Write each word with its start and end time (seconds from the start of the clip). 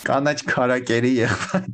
Կանաչ 0.00 0.38
քարակերի 0.48 1.10
եղբայր։ 1.18 1.66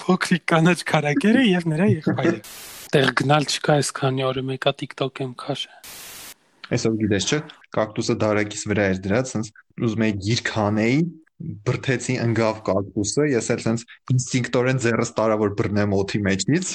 Փոքրիկ 0.00 0.44
կանաչ 0.48 0.78
քարակերը 0.88 1.42
եւ 1.46 1.66
նրա 1.72 1.88
եղբայրը։ 1.90 2.40
Տեղ 2.94 3.10
գնալ 3.20 3.44
չկա 3.50 3.76
այսքանի 3.80 4.24
օրը 4.30 4.42
մեկա 4.50 4.72
TikTok 4.80 5.20
եմ 5.24 5.34
քաշը։ 5.42 5.70
Այսօր 6.70 6.96
գիտես 7.02 7.28
չէ, 7.28 7.38
կակտուսը 7.76 8.16
դարակիս 8.24 8.62
վրա 8.70 8.88
էր 8.94 8.98
դրած, 9.04 9.32
sense 9.34 9.52
ուզում 9.84 10.04
եի 10.06 10.16
գիրք 10.26 10.50
հանեի, 10.56 10.98
բրթեցի 11.68 12.16
ընկավ 12.24 12.60
կակտուսը, 12.70 13.28
ես 13.34 13.50
էլ 13.54 13.64
sense 13.66 13.88
ինստինկտորեն 14.14 14.82
ձեռս 14.84 15.14
տարա 15.20 15.38
որ 15.40 15.54
բռնեմ 15.60 15.96
օդի 16.00 16.20
մեջից։ 16.26 16.74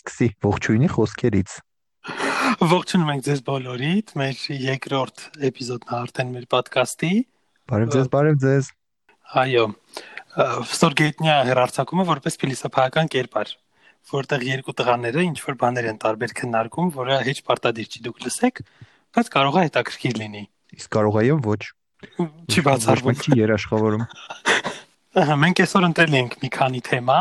Սկսի 0.00 0.30
ողջույնի 0.46 0.94
խոսքերից։ 0.94 1.58
Ողջունում 2.60 3.08
ենք 3.08 3.22
ձեզ 3.24 3.38
բոլորիդ, 3.46 4.10
մեր 4.20 4.40
երկրորդ 4.52 5.20
էպիզոդն 5.48 5.92
է 5.92 5.94
արդեն 5.96 6.32
մեր 6.34 6.42
ոդկասթի։ 6.52 7.08
Բարև 7.72 7.92
ձեզ, 7.94 8.08
բարև 8.12 8.34
ձեզ։ 8.42 8.66
Այո։ 9.40 9.62
Ստորգետնյա 10.68 11.36
հերարցակումը 11.48 12.04
որպես 12.10 12.36
փիլիսոփայական 12.42 13.08
կերպար, 13.14 13.54
որտեղ 14.12 14.44
երկու 14.50 14.74
տղաները 14.76 15.24
ինչ 15.30 15.38
որ 15.46 15.56
բաներ 15.64 15.88
են 15.88 16.00
տարբեր 16.04 16.36
քննարկում, 16.36 16.92
որը 17.00 17.16
հեչ 17.30 17.38
պարտադիր 17.48 17.88
չի 17.88 18.04
դուք 18.10 18.20
լսեք, 18.28 18.62
բայց 19.16 19.32
կարող 19.40 19.56
է 19.56 19.64
հետաքրքիր 19.70 20.20
լինի։ 20.20 20.44
Իսկ 20.76 20.92
կարող 21.00 21.16
է 21.16 21.24
եւ 21.30 21.42
ոչ։ 21.48 21.62
Չի 22.20 22.66
բացառվում։ 22.68 23.24
Չի 23.24 23.40
երաշխավորում։ 23.40 24.04
Ահա, 25.20 25.40
մենք 25.48 25.64
այսօր 25.64 25.88
ընտրել 25.88 26.20
ենք 26.20 26.38
մի 26.44 26.52
քանի 26.60 26.84
թեմա։ 26.92 27.18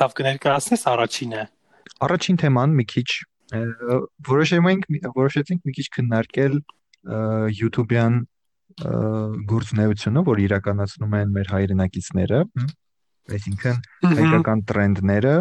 Տավ 0.00 0.18
կներկայացնես 0.24 0.88
առաջինը։ 0.94 1.46
Առաջին 2.08 2.40
թեման 2.42 2.74
մի 2.80 2.88
քիչ 2.90 3.08
որոշեմ 4.28 4.70
ենք 4.72 4.86
որոշեցինք 5.14 5.68
մի 5.68 5.74
քիչ 5.78 5.86
քննարկել 5.96 6.56
YouTube-յան 7.58 8.16
գործունեությունը, 9.54 10.22
որ 10.26 10.40
իրականացնում 10.44 11.16
են 11.20 11.34
մեր 11.34 11.50
հայրենակիցները, 11.54 12.38
այսինքն 13.38 13.82
հայկական 14.18 14.62
տրենդները, 14.70 15.34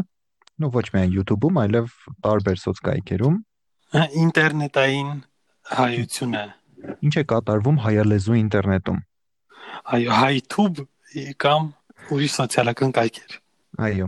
ну 0.61 0.69
ոչ 0.73 0.85
միայն 0.93 1.15
YouTube-ում, 1.17 1.61
այլև 1.63 1.95
տարբեր 2.27 2.59
սոցկայքերում, 2.63 3.39
ինտերնետային 4.23 5.09
հայությունը։ 5.73 6.43
Ինչ 7.07 7.13
է 7.15 7.23
կատարվում 7.31 7.77
հայալեզու 7.83 8.37
ինտերնետում։ 8.43 8.99
Այո, 9.93 10.17
YouTube 10.33 10.83
կամ 11.43 11.69
ուրիշ 12.13 12.33
սոցիալական 12.37 12.93
կայքեր։ 12.97 13.35
Այո, 13.87 14.07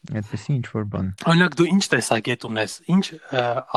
Այդպեսի 0.00 0.52
ինչ 0.56 0.66
որ 0.72 0.84
բան։ 0.90 1.08
Օրինակ 1.30 1.56
դու 1.60 1.66
ինչ 1.70 1.84
տեսակետ 1.92 2.44
ունես, 2.48 2.76
ինչ 2.94 3.04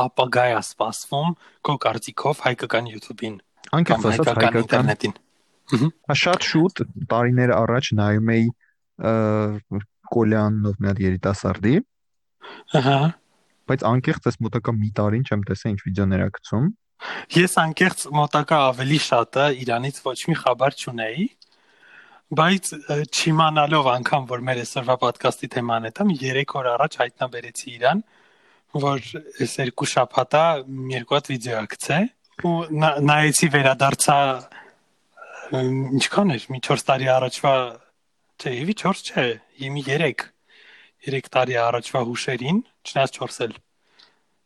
ապագա 0.04 0.44
է 0.50 0.54
սպասվում 0.64 1.34
քո 1.68 1.74
կարծիքով 1.84 2.40
հայկական 2.44 2.88
YouTube-ին 2.94 3.34
անկեղծ 3.78 4.06
ասած 4.10 4.30
հայկական 4.30 4.60
ինտերնետին։ 4.64 5.14
Ահա 5.74 6.16
շատ 6.20 6.48
շուտ 6.48 6.82
տարիներ 7.12 7.52
առաջ 7.56 7.90
նայում 8.00 8.32
էի 8.34 8.48
Կոլյանով 10.14 10.80
մի 10.80 10.90
հատ 10.90 10.98
երիտասարդի։ 11.04 11.74
Ահա։ 12.80 12.98
Բայց 13.64 13.84
անկեղծ 13.88 14.26
էս 14.30 14.36
մոտակա 14.44 14.74
մի 14.80 14.90
տարին 14.98 15.24
չեմ 15.24 15.44
տեսել 15.48 15.72
ինչ 15.74 15.80
վիդեոներ 15.84 16.24
ա 16.24 16.28
գցում։ 16.36 16.66
Ես 17.34 17.54
անկեղծ 17.64 18.04
մոտակա 18.14 18.58
ավելի 18.68 18.98
շատը 19.04 19.46
Իրանից 19.64 19.96
ոչ 20.04 20.18
մի 20.28 20.36
խաբար 20.44 20.76
չունեի, 20.84 21.24
բայց 22.38 22.70
չիմանալով 23.10 23.88
անգամ 23.94 24.26
որ 24.30 24.42
մեր 24.48 24.60
այսօրվա 24.64 24.96
ոդկասթի 25.04 25.48
թեման 25.54 25.88
է, 25.88 25.92
դա 25.94 26.06
3 26.20 26.54
օր 26.60 26.68
առաջ 26.74 26.98
հայտնաբերեցի 27.02 27.68
իրան, 27.74 28.02
որ 28.84 29.08
այս 29.44 29.54
երկու 29.62 29.88
շաբաթա 29.94 30.44
երկու 30.94 31.18
հատ 31.18 31.30
վիդեո 31.32 31.58
ա 31.60 31.64
գցե 31.74 31.98
ու 32.44 32.54
նայեցի 33.08 33.48
վերադարձա 33.54 34.18
ինչքան 35.54 36.34
էր 36.34 36.46
մի 36.54 36.60
4 36.68 36.86
տարի 36.88 37.10
առաջվա 37.14 37.54
չէ, 38.34 38.54
եւի 38.54 38.74
4 38.82 39.04
չէ, 39.04 39.26
իմի 39.68 39.84
3 39.90 40.24
3 41.04 41.30
տարի 41.36 41.56
առաջվա 41.60 42.00
հուշերին, 42.08 42.58
չնայած 42.88 43.18
4 43.20 43.40
էլ 43.44 43.54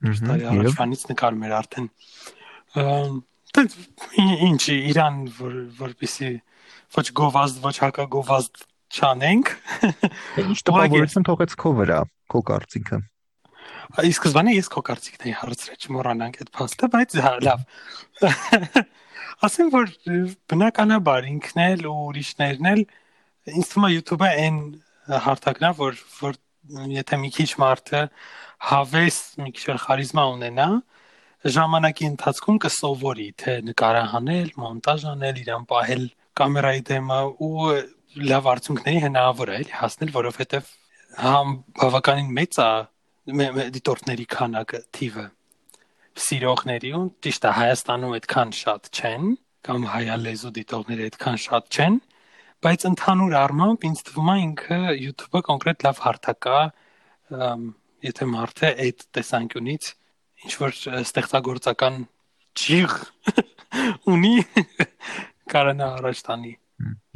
4 0.08 0.22
տարի 0.28 0.48
առաջվանից 0.52 1.04
նկարում 1.12 1.46
էր 1.48 1.54
արդեն 1.58 1.88
դե 3.56 3.64
ինչ 4.48 4.62
Իրան 4.74 5.16
որ 5.38 5.54
որպեսի 5.78 6.30
ոչ 6.96 7.06
գովազդ, 7.20 7.60
ոչ 7.64 7.74
հակագովազդ 7.84 8.64
չանենք։ 8.88 9.52
Ինչ 10.44 10.58
տպավորություն 10.68 11.26
թողեց 11.28 11.54
քո 11.60 11.72
վրա, 11.82 12.00
քո 12.32 12.42
կարծիքը։ 12.48 13.00
Ի 14.04 14.12
սկզբանե 14.12 14.54
ես 14.56 14.70
քո 14.72 14.82
կարծիքն 14.88 15.28
էի 15.28 15.34
հարցրել, 15.42 15.78
չմոռանանք 15.84 16.40
այդ 16.42 16.50
փաստը, 16.56 16.88
բայց 16.94 17.14
հա, 17.24 17.32
լավ։ 17.46 17.62
Ասեմ 19.48 19.70
որ 19.72 19.92
բնականաբար 20.50 21.28
ինքն 21.28 21.62
էլ 21.64 21.86
ու 21.88 21.96
ուրիշներն 22.08 22.68
էլ 22.72 22.82
ինձ 23.54 23.70
թվում 23.70 23.86
է 23.88 23.90
YouTube-ը 23.94 24.30
այն 24.44 24.58
հարթակն 25.28 25.68
է, 25.68 25.72
որ 25.78 26.00
որ 26.18 26.38
եթե 26.98 27.18
մի 27.22 27.30
քիչ 27.38 27.48
մարդը 27.62 28.02
հավես, 28.68 29.18
մի 29.40 29.52
քիչ 29.56 29.76
խարիզմա 29.84 30.24
ունենա, 30.34 30.68
ժամանակի 31.56 32.08
ընթացքում 32.12 32.58
կսովորի 32.64 33.28
թե 33.40 33.54
նկարահանել, 33.68 34.48
մոնտաժ 34.58 35.04
անել, 35.12 35.38
իրան 35.44 35.68
պահել 35.70 36.04
կամերայի 36.38 36.84
դեմը 36.90 37.18
ու 37.46 37.70
լավ 38.28 38.52
արդյունքների 38.52 39.02
հնարավոր 39.06 39.52
է 39.54 39.58
հասնել, 39.78 40.14
որովհետև 40.18 40.70
համ 41.18 41.56
բավականին 41.78 42.30
մեծ 42.38 42.60
է 42.62 43.68
դիտորդների 43.78 44.26
քանակը, 44.32 44.80
թիվը 44.98 45.26
սիրողների 46.18 46.90
ու 46.98 47.04
ճիշտ 47.24 47.46
է 47.48 47.50
Հայաստանում 47.58 48.14
այդքան 48.18 48.52
շատ 48.58 48.88
չեն 48.98 49.26
կամ 49.68 49.84
հայալեզու 49.92 50.52
դիտողները 50.58 51.08
այդքան 51.08 51.38
շատ 51.44 51.78
չեն 51.78 51.98
բայց 52.66 52.86
ընդհանուր 52.88 53.34
առմամբ 53.38 53.86
ինձ 53.88 54.02
թվում 54.08 54.30
է 54.32 54.36
ինքը 54.44 54.78
YouTube-ը 54.98 55.42
կոնկրետ 55.48 55.84
լավ 55.86 56.02
հարթակ 56.04 56.48
է 56.48 56.60
եթե 58.08 58.28
մարդը 58.32 58.70
այդ 58.86 59.04
տեսանկյունից 59.18 59.90
ինչ 60.46 60.52
որ 60.62 60.78
ստեղծագործական 61.02 62.00
ճիղ 62.62 62.96
ունի 64.14 64.34
կարանա 65.54 65.90
առաջ 65.98 66.22
տանի 66.28 66.52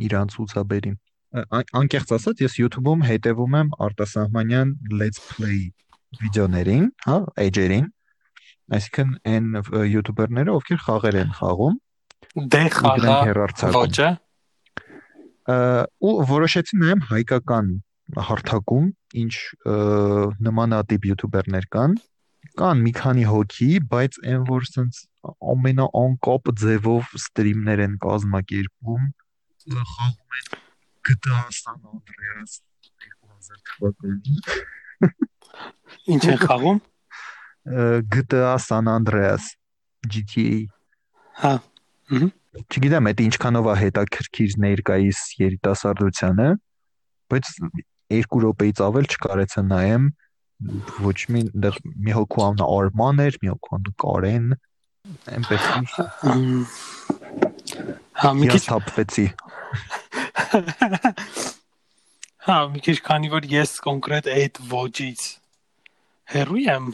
իրան 0.08 0.32
ցուցաբերի 0.34 0.92
անկեղծ 1.80 2.10
ասած 2.18 2.42
ես 2.44 2.58
YouTube-ում 2.60 3.06
հետևում 3.08 3.54
եմ 3.62 3.70
արտասահմանյան 3.86 4.74
let's 5.00 5.22
play 5.32 5.70
վիդեոներին, 6.20 6.88
հա, 7.06 7.16
էջերին, 7.40 7.86
այսինքն 8.76 9.12
այն 9.32 9.46
յութուբերները, 9.92 10.56
ովքեր 10.58 10.82
խաղեր 10.86 11.18
են 11.22 11.32
խաղում, 11.38 11.78
դե 12.52 12.62
խաղա 12.76 13.14
ոճը 13.76 14.10
ու 16.08 16.12
որոշեցի 16.32 16.78
նայեմ 16.82 17.00
հայկական 17.08 17.70
հարթակում 18.28 18.86
ինչ 19.22 19.34
նմանատիպ 20.46 21.08
յութուբերներ 21.10 21.66
կան 21.72 21.96
կան 22.58 22.82
մի 22.84 22.92
քանի 22.98 23.24
հոգի, 23.30 23.70
բայց 23.92 24.18
այն 24.32 24.46
որ 24.50 24.68
sense 24.68 25.06
ամենաանկապ 25.52 26.52
ձևով 26.62 27.14
ստրիմներ 27.18 27.82
են 27.86 27.96
կազմակերպում, 28.02 29.08
խաղում 29.92 30.38
են 30.38 30.60
GTA 31.06 31.42
San 31.54 31.80
Andreas 31.92 32.60
2000 32.82 33.62
թվականին 33.70 34.40
Ինչ 36.12 36.22
են 36.32 36.38
խաղում։ 36.42 36.78
GTA 38.14 38.54
San 38.62 38.90
Andreas 38.90 39.52
GTA։ 40.06 40.62
Հա։ 41.42 41.52
Ուհ։ 42.12 42.30
Չգիտեմ, 42.62 43.08
դա 43.16 43.24
ինչքանով 43.24 43.68
է 43.72 43.74
հետաքրքիր 43.80 44.56
ներկայիս 44.62 45.20
երիտասարդությանը, 45.40 46.48
բայց 47.32 47.52
2 48.12 48.40
րոպեից 48.42 48.82
ավել 48.86 49.08
չկարեցա 49.08 49.62
նայեմ 49.70 50.10
ոչ 51.02 51.18
մի 51.34 51.42
դեռ 51.64 51.76
մի 51.84 52.12
հոգու 52.18 52.44
անունը 52.46 52.66
Արման 52.76 53.22
էր, 53.26 53.38
մի 53.42 53.52
հոգու 53.52 53.74
անունը 53.78 53.94
Կարեն, 54.02 54.46
այնպես 55.36 55.62
Հա, 58.22 58.30
մի 58.38 58.46
քիչ 58.52 58.62
թափվեցի։ 58.68 59.26
Հա, 62.46 62.58
մի 62.74 62.82
քիչ 62.86 62.96
քանի 63.08 63.30
որ 63.32 63.46
ես 63.50 63.72
կոնկրետ 63.86 64.28
այդ 64.32 64.60
ոճից 64.72 65.24
հերույ 66.32 66.64
եմ, 66.72 66.86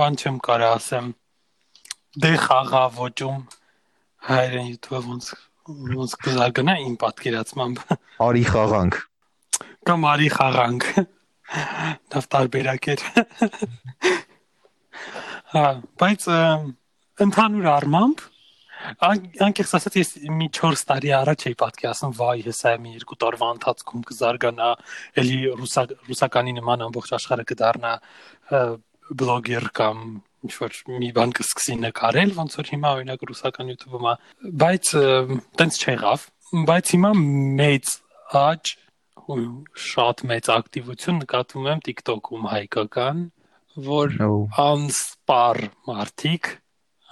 բան 0.00 0.18
չեմ 0.20 0.36
կարա 0.44 0.68
ասեմ։ 0.78 1.10
Դե 2.24 2.32
խաղա 2.44 2.84
ոճում 2.98 3.40
հայերեն 4.28 4.70
YouTube-ը 4.74 5.00
ոնց 5.08 5.32
ոնց 5.64 6.14
կզարգանա 6.24 6.74
իմ 6.84 6.94
պատկերացմամբ։ 7.00 7.82
Արի 8.28 8.44
խաղանք։ 8.52 8.98
Կամ 9.88 10.08
արի 10.12 10.28
խաղանք։ 10.34 10.88
Դա 12.14 12.22
տարբերակ 12.34 12.88
էր։ 12.94 13.04
Հա, 15.54 15.66
բայց 16.00 16.28
ընդհանուր 17.24 17.68
առմամբ 17.74 18.22
անկեղծ 18.84 19.72
ասած 19.78 19.96
ես 20.00 20.10
մի 20.34 20.48
4 20.56 20.82
տարի 20.88 21.12
առաջ 21.16 21.44
էի 21.48 21.56
պատկերացնում 21.62 22.14
վայ 22.18 22.36
հեսա 22.48 22.72
մի 22.84 22.90
երկու 22.98 23.18
տարվա 23.24 23.48
ընթացքում 23.54 24.02
կզարգանա 24.10 24.68
էլի 25.22 25.38
ռուսականի 25.60 26.54
նման 26.58 26.84
ամբողջ 26.88 27.14
աշխարհը 27.18 27.46
կդառնա 27.52 27.92
բլոգեր 29.22 29.68
կամ 29.80 30.04
ինչ 30.44 30.54
որ 30.60 30.78
մի 31.00 31.10
բան 31.16 31.34
կսկսի 31.38 31.74
նկարել, 31.80 32.32
ոնց 32.36 32.56
որ 32.60 32.70
հիմա 32.74 32.90
օրինակ 32.98 33.22
ռուսական 33.30 33.70
YouTube-ում 33.72 34.08
է, 34.10 34.14
բայց 34.64 34.90
տենց 35.60 35.78
չեղավ, 35.84 36.26
բայց 36.68 36.92
հիմա 36.94 37.12
մեծ 37.60 37.92
աճ 38.44 38.74
ու 39.30 39.38
շատ 39.84 40.22
մեծ 40.30 40.50
ակտիվություն 40.54 41.20
նկատում 41.22 41.68
եմ 41.72 41.80
TikTok-ում 41.88 42.48
հայկական, 42.52 43.22
որ 43.88 44.16
անսպար 44.64 45.60
մարդիկ, 45.88 46.50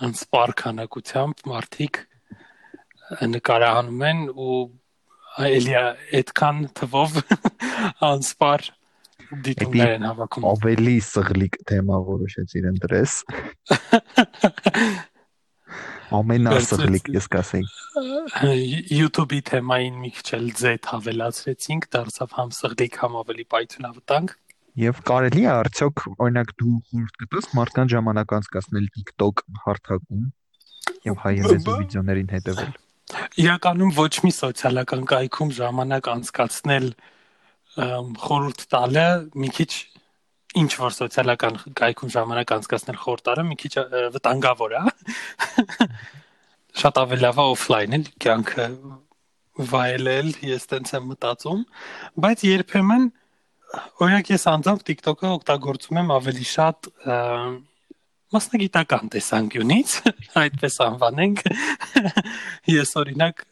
անսպար 0.06 0.54
քանակությամբ 0.62 1.42
մարդիկ 1.52 2.00
նկարահանում 3.32 4.04
են 4.10 4.22
ու 4.32 4.60
էլի 5.48 5.76
այդքան 5.80 6.62
թվով 6.78 7.18
անսպար 8.12 8.68
դիտումներ 9.46 9.94
են 9.96 10.04
հավաքում։ 10.10 10.46
Ավելի 10.52 10.96
սղլիկ 11.08 11.56
թեմա 11.70 12.02
որոշեցիր 12.08 12.68
ընտրես։ 12.72 13.16
Ամենասղլիկ 16.18 17.08
ես 17.16 17.26
կասեի։ 17.32 17.64
YouTube-ի 18.92 19.40
թեմային 19.48 19.96
մի 20.02 20.10
քիչ 20.16 20.28
էլ 20.38 20.46
Z 20.60 20.88
հավելացրեցինք, 20.92 21.88
դարձավ 21.96 22.36
համ 22.38 22.52
սղլիկ, 22.58 22.98
համ 23.02 23.16
ավելի 23.22 23.46
պայթյունավտանգ։ 23.54 24.34
Եվ 24.82 25.00
կարելի 25.08 25.42
է 25.42 25.50
արդյոք 25.52 26.04
օրինակ 26.12 26.52
դու 26.62 26.76
խորտ 26.90 27.18
կտես 27.22 27.48
մարդկան 27.58 27.90
ժամանակ 27.92 28.36
անցկացնել 28.38 28.86
TikTok 28.96 29.42
հարթակում 29.66 30.28
եւ 31.08 31.18
հայերենի 31.22 31.76
վիդեոներին 31.82 32.32
հետեւել։ 32.32 32.72
Իրականում 33.42 33.92
ոչ 33.98 34.12
մի 34.24 34.32
սոցիալական 34.36 35.02
կայքում 35.12 35.50
ժամանակ 35.58 36.08
անցկացնել 36.12 36.86
խորհուրդ 38.22 38.64
տալը 38.72 39.06
մի 39.42 39.50
քիչ 39.58 39.72
ինչ 40.60 40.72
որ 40.80 40.92
սոցիալական 40.96 41.56
կայքում 41.78 42.12
ժամանակ 42.12 42.52
անցկացնել 42.56 42.98
խորտարը 43.02 43.44
մի 43.48 43.56
քիչ 43.62 43.72
վտանգավոր 44.16 44.74
է 44.76 44.82
շատ 46.82 47.00
ավելի 47.02 47.24
լավ 47.24 47.40
է 47.40 47.46
օֆլայնել 47.54 48.04
կյանքը 48.24 48.66
վայելել 49.72 50.30
ես 50.48 50.68
տենց 50.72 50.94
եմ 50.98 51.10
մտածում 51.12 51.64
բայց 52.24 52.44
երբեմն 52.48 53.10
օրինակ 54.04 54.32
ես 54.32 54.46
անձամբ 54.52 54.86
TikTok-ը 54.88 55.28
օգտագործում 55.38 56.00
եմ 56.02 56.12
ավելի 56.16 56.46
շատ 56.52 56.88
մասնագիտական 58.32 59.12
տեսանկյունից 59.12 59.94
այդպես 60.42 60.78
անվանենք 60.88 61.42
ես 62.78 62.94
օրինակ 63.02 63.44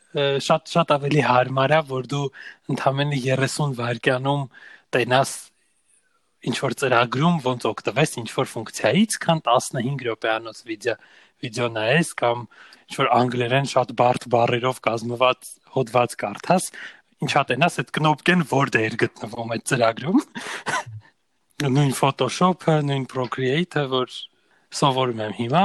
շատ 0.47 0.73
շատ 0.75 0.94
ավելի 0.97 1.25
հարմար 1.29 1.76
է 1.76 1.81
որ 1.91 2.08
դու 2.12 2.25
ընդամենը 2.75 3.20
30 3.26 3.76
վայրկյանում 3.81 4.44
տենաս 4.97 5.35
ինչ 6.48 6.56
որ 6.64 6.75
ծրագրում 6.81 7.40
ոնց 7.44 7.66
օգտվես 7.70 8.12
ինչ 8.20 8.28
որ 8.37 8.48
ֆունկցիայից, 8.50 9.16
քան 9.25 9.42
15 9.48 10.04
րոպեանոց 10.06 10.62
վիդեո 10.70 10.94
վիդեո 11.40 11.69
նայես 11.76 12.12
կամ 12.20 12.46
ինչ 12.90 12.96
որ 13.00 13.10
անգլերեն 13.16 13.69
շատ 13.70 13.92
բարդ 14.00 14.26
բառերով 14.34 14.81
կազմված 14.87 15.50
հոդված 15.76 16.16
կարդաս, 16.20 16.64
ինչա 17.25 17.42
տենաս 17.50 17.78
այդ 17.81 17.92
կնոպկեն 17.96 18.44
որտեղ 18.50 18.96
գտնվում 19.04 19.54
այդ 19.56 19.66
ծրագրում։ 19.70 20.20
Նույն 21.76 21.92
Photoshop-ը, 21.92 22.76
նույն 22.88 23.04
Procreate-ը, 23.12 23.84
որ 23.92 24.14
սովորում 24.81 25.20
եմ 25.26 25.34
հիմա, 25.40 25.64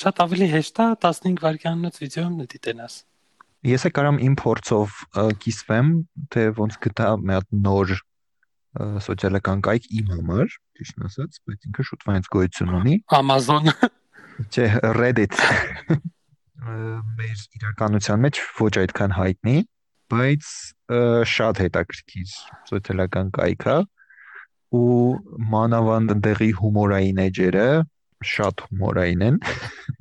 շատ 0.00 0.22
ավելի 0.24 0.48
հեշտ 0.54 0.80
է 0.80 0.86
15 1.04 1.42
վայրկյանոց 1.44 2.00
վիդեոն 2.02 2.38
դիտենաս։ 2.54 2.96
Ես 3.68 3.84
է 3.88 3.90
կարամ 3.96 4.18
փորձով 4.40 4.96
կիսվեմ, 5.44 5.92
թե 6.32 6.42
ոնց 6.56 6.80
գտա 6.84 7.10
մի 7.20 7.36
հատ 7.36 7.54
նոր 7.64 7.94
սոցիալական 8.74 9.60
կայք 9.64 9.84
իմ 10.00 10.08
համար, 10.14 10.56
ճիշտ 10.78 11.04
ասած, 11.08 11.36
բայց 11.46 11.68
ինքը 11.68 11.84
շուտով 11.90 12.10
հենց 12.14 12.30
գոյություն 12.34 12.74
ունի։ 12.80 12.96
Amazon 13.18 13.70
Չէ, 14.50 14.66
Reddit։ 14.98 15.38
Մեր 16.64 17.40
իրականության 17.58 18.22
մեջ 18.24 18.40
ոչ 18.58 18.72
այդքան 18.82 19.14
հայտնի, 19.14 19.56
բայց 20.14 20.50
շատ 21.30 21.60
հետաքրքիր 21.64 22.32
սոցիալական 22.70 23.30
կայք 23.36 23.66
է 23.74 23.76
ու 24.74 24.98
մանավանդ 25.54 26.14
ընդեղի 26.16 26.50
հումորային 26.58 27.20
էջերը 27.28 27.68
շատ 28.24 28.64
հումորային 28.66 29.24
են։ 29.28 29.40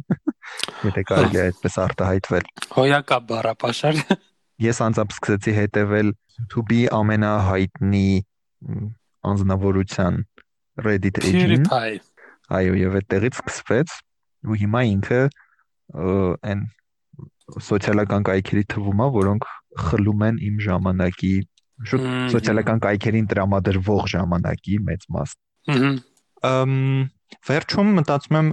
Եթե 0.88 1.04
կարելի 1.10 1.40
է 1.40 1.44
այդպես 1.44 1.78
արտահայտվել։ 1.84 2.48
Հոյակա 2.74 3.18
բառապաշար։ 3.30 4.02
Ես 4.64 4.80
անձամբ 4.88 5.14
սկսեցի 5.14 5.54
հետևել 5.60 6.10
YouTube-ի 6.40 6.82
ամենահայտնի 6.98 8.08
անձնավորության 9.34 10.20
Reddit 10.84 11.20
էջին։ 11.22 11.68
Այո, 12.54 12.74
եւ 12.76 12.96
այդտեղից 13.00 13.40
սկսվեց 13.40 13.94
ու 14.50 14.58
հիմա 14.64 14.82
ինքը 14.94 15.20
այն 15.94 16.64
սոցիալական 17.68 18.26
կայքերի 18.28 18.64
թվում 18.74 19.04
է, 19.04 19.08
որոնք 19.18 19.48
խլում 19.88 20.24
են 20.28 20.40
իմ 20.48 20.60
ժամանակի 20.68 21.34
շուտ 21.90 22.08
սոցիալական 22.34 22.82
կայքերին 22.84 23.28
տրամադրվող 23.32 24.10
ժամանակի 24.14 24.80
մեծ 24.90 25.06
մաս։ 25.16 25.36
Ամ 26.44 26.74
վերջում 27.48 27.90
մտածում 27.98 28.38
եմ 28.40 28.50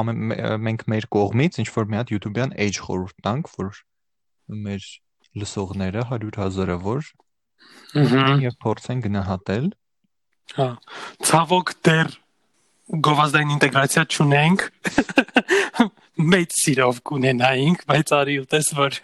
ամեն 0.00 0.20
մենք 0.66 0.84
մեր 0.92 1.06
կողմից 1.16 1.60
ինչ 1.62 1.68
որ 1.76 1.88
մի 1.90 1.98
հատ 2.00 2.12
YouTube-յան 2.14 2.52
age 2.62 2.82
խորհուրդ 2.86 3.22
տանք, 3.26 3.50
որ 3.56 3.80
մեր 4.66 4.86
լսողները 5.42 6.04
100 6.12 6.40
հազարավոր 6.42 7.08
եւ 7.96 8.56
փորձեն 8.62 9.02
գնահատել։ 9.06 9.66
Հա։ 10.56 10.68
Ցավոք 11.26 11.72
դեռ 11.86 12.14
գովազդային 13.06 13.52
ինտեգրացիա 13.56 14.04
չունենք։ 14.06 14.64
Մեծ 16.32 16.56
սիրով 16.60 17.00
կունենայինք, 17.10 17.84
բայց 17.90 18.12
արի 18.16 18.36
ուտես 18.44 18.68
որ 18.78 18.98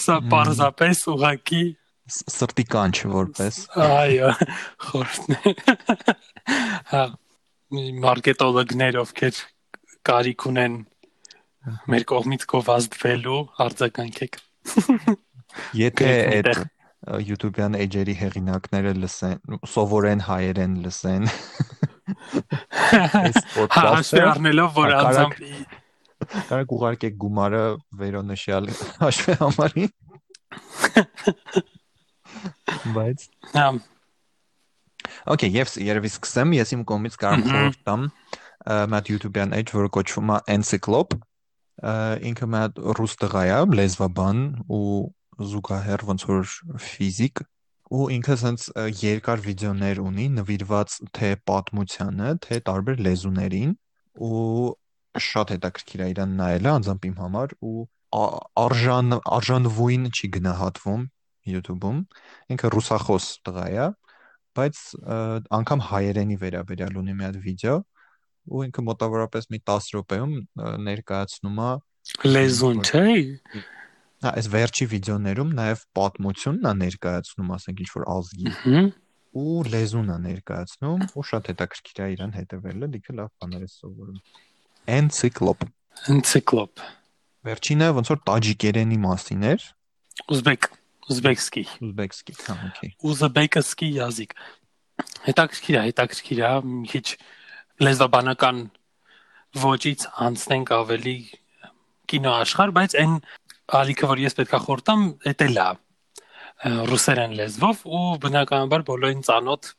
սա 0.00 0.16
պարզապես 0.32 1.02
ուղակի 1.12 1.64
սրտի 2.10 2.64
կանչ 2.72 2.94
որպես։ 3.10 3.58
Այո, 3.86 4.30
խորտն 4.86 5.36
է։ 5.36 5.54
Հա, 6.92 7.02
մարքետոլոգներ 8.06 9.00
ովքեր 9.04 9.42
կարիք 10.10 10.46
ունեն 10.50 10.78
մեր 11.92 12.06
կողմից 12.14 12.46
գովազդվելու 12.54 13.40
արձագանքեք։ 13.66 14.40
Եթե 15.80 16.10
այդ 16.36 16.50
YouTube-յան 17.26 17.76
էջերի 17.80 18.14
հեղինակները 18.20 18.92
լսեն, 19.00 19.38
սովորեն 19.72 20.24
հայերեն 20.26 20.74
լսեն։ 20.84 21.28
Այս 23.20 23.38
ոդկասթը 23.60 24.24
առնելով 24.30 24.74
որ 24.76 24.96
անձամբ 24.98 25.32
Կարեք 26.50 26.72
ուղարկեք 26.76 27.14
գումարը 27.22 27.62
վերոնշյալ 28.00 28.66
հաշվի 29.00 29.36
համարին։ 29.40 29.94
Բայց 32.96 33.24
հա 33.54 33.64
Okay, 35.30 35.48
ես 35.52 35.78
երևի 35.80 36.10
սկսեմ, 36.10 36.52
ես 36.58 36.72
իմ 36.76 36.82
կողմից 36.88 37.16
կարող 37.20 37.46
խորհուրդ 37.50 37.80
տամ 37.88 38.04
մատ 38.92 39.10
YouTube-յան 39.14 39.54
էջ, 39.56 39.72
որը 39.76 39.90
կոչվում 39.96 40.32
է 40.34 40.38
Encyclop։ 40.54 41.16
Ինքը 42.30 42.48
մատ 42.54 42.80
ռուս 42.98 43.16
տղա 43.22 43.44
է, 43.48 43.58
լեզվաբան 43.80 44.42
ու 44.76 44.90
զուգահեռ 45.40 46.04
ոնց 46.10 46.26
որ 46.30 46.52
ֆիզիկ 46.86 47.42
ու 47.90 48.08
ինքը 48.16 48.36
sense 48.40 48.66
երկար 49.02 49.40
վիդեոներ 49.46 50.00
ունի 50.04 50.26
նվիրված 50.36 50.96
թե 51.16 51.30
պատմությանը, 51.50 52.34
թե 52.44 52.58
տարբեր 52.68 53.00
լեզուներին 53.06 53.72
ու 54.26 54.42
շատ 55.30 55.54
հետաքրքիր 55.56 56.04
է 56.04 56.08
իրան 56.14 56.36
նայելը 56.40 56.70
անձամբ 56.70 57.08
իմ 57.10 57.16
համար 57.22 57.54
ու 57.70 57.80
արժան 58.64 59.16
արժանվույն 59.38 60.06
չի 60.10 60.30
գնահատվում 60.36 61.02
YouTube-ում 61.50 61.98
ինքը 62.54 62.70
ռուսախոս 62.74 63.26
տղա 63.48 63.66
է 63.74 63.88
բայց 64.58 64.80
անգամ 65.58 65.84
հայերենի 65.90 66.38
վերաբերյալ 66.44 66.96
ունի 67.00 67.14
մի 67.18 67.26
հատ 67.26 67.36
վիդեո 67.46 67.76
ու 68.50 68.64
ինքը 68.66 68.84
մոտավորապես 68.86 69.50
մի 69.54 69.60
10 69.70 69.90
րոպեում 69.96 70.32
ներկայացնում 70.90 71.60
է 71.66 71.70
լեզուն 72.34 72.82
չէ 72.86 73.04
Հա, 74.25 74.31
այս 74.31 74.47
վերջի 74.53 74.85
վիդեոներում 74.95 75.49
նաև 75.59 75.81
պատմությունն 75.97 76.69
է 76.69 76.73
ներկայացնում, 76.81 77.49
ասենք 77.55 77.81
ինչ 77.85 77.89
որ 77.95 78.05
ազգի։ 78.15 78.53
Ու 79.35 79.55
լեզուն 79.67 80.11
է 80.13 80.17
ներկայացնում, 80.25 81.01
ու 81.19 81.25
շատ 81.29 81.49
հետաքրքիր 81.51 81.99
է 82.05 82.07
իրան 82.15 82.35
հետևելը, 82.39 82.89
լիքը 82.95 83.15
լավ 83.19 83.31
բաներ 83.43 83.65
է 83.65 83.69
սովորում։ 83.75 84.19
Encyclop։ 84.95 85.65
Encyclop։ 86.15 86.83
Վերջինը 87.45 87.89
ոնց 87.99 88.11
որ 88.15 88.21
տաջիկերենի 88.31 88.99
մասին 89.05 89.45
էր։ 89.51 89.65
Ուզբեկ, 90.35 90.69
ուզբեկսկի։ 91.11 91.63
Ուզբեկսկի, 91.85 92.35
հա, 92.45 92.55
օքեյ։ 92.69 92.93
Ուզբեկսկի 93.11 93.89
язык։ 93.99 94.35
Հետաքրքիր 95.25 95.75
է, 95.75 95.81
հետաքրքիր 95.85 96.41
է, 96.45 96.51
մի 96.71 96.89
քիչ 96.95 97.07
լեզվաբանական 97.85 98.61
ոճից 99.65 100.05
անցնենք 100.25 100.71
ավելի 100.75 101.17
կինո 102.11 102.31
աշխարհ, 102.45 102.73
բայց 102.75 102.95
այն 103.01 103.13
ալիքը 103.80 104.10
որ 104.10 104.22
ես 104.24 104.36
պետքա 104.40 104.60
խորտամ, 104.66 105.06
դա 105.26 105.68
է 105.70 105.70
ռուսերեն 106.90 107.36
լեզվով 107.38 107.84
ու 107.88 108.02
բնականաբար 108.20 108.82
բոլորին 108.88 109.22
ծանոթ 109.24 109.70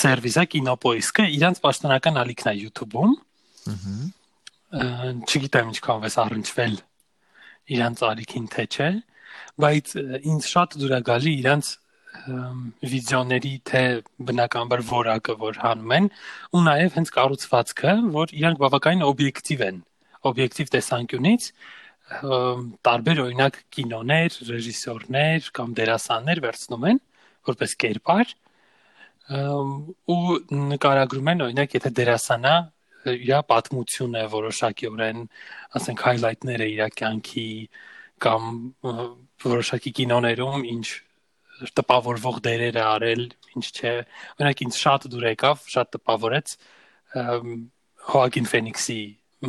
սերվիսը 0.00 0.44
Կինոպոիսկը 0.54 1.26
իրանց 1.36 1.60
պաշտոնական 1.64 2.20
ալիքն 2.20 2.48
է 2.50 2.54
YouTube-ում։ 2.60 3.12
Ահա։ 3.74 3.96
Չգիտեմ 5.26 5.70
ինչքան 5.74 6.02
վես 6.04 6.16
առնչվել 6.24 6.76
իրանց 7.74 8.02
ալիքին 8.08 8.46
թե 8.54 8.64
չէ, 8.70 8.88
բայց 9.60 9.94
ինձ 10.30 10.48
շատ 10.50 10.76
դուր 10.80 10.94
է 10.96 11.00
գալի 11.10 11.32
իրանց 11.40 11.70
վիդեոների 12.90 13.52
թե 13.70 13.82
բնականաբար 14.30 14.82
որակը 14.90 15.34
որ 15.40 15.60
հանում 15.64 15.92
են 15.96 16.08
ու 16.54 16.62
նաև 16.66 16.96
հենց 16.98 17.12
կառուցվածքը 17.16 17.94
որ 18.16 18.34
իրանք 18.40 18.62
բավականին 18.64 19.04
օբյեկտիվ 19.10 19.62
են 19.66 19.78
օբյեկտիվ 20.30 20.72
տեսանկյունից 20.74 21.46
տարբեր 22.10 23.22
օրինակ 23.24 23.58
կինոներ, 23.76 24.36
ռեժիսորներ 24.50 25.50
կամ 25.54 25.74
դերասաններ 25.78 26.40
վերցնում 26.42 26.86
են 26.90 26.98
որպես 27.50 27.74
կերպար 27.84 28.32
ու 30.10 30.22
նկարագրում 30.74 31.30
են 31.30 31.44
օրինակ 31.46 31.76
եթե 31.78 31.92
դերասանա 32.00 32.54
իր 33.10 33.44
պատմությունը 33.50 34.24
որոշակիորեն 34.34 35.22
ասենք 35.78 36.02
highlight-ները 36.08 36.66
իր 36.74 36.90
կյանքի 36.98 37.46
կամ 38.20 38.50
որոշակի 39.46 39.92
կինոներում 40.00 40.66
ինչ 40.74 40.86
տպավորվող 41.76 42.36
դերեր 42.44 42.76
է 42.80 42.84
արել, 42.88 43.22
ինչ 43.56 43.66
չէ։ 43.70 43.92
Օրինակ 44.40 44.62
ինձ 44.64 44.76
շատ 44.80 45.06
դուր 45.12 45.26
եկավ, 45.30 45.64
շատ 45.74 45.90
տպավորեց 45.96 46.54
Հոագին 48.10 48.48
Ֆենիքսի 48.50 49.00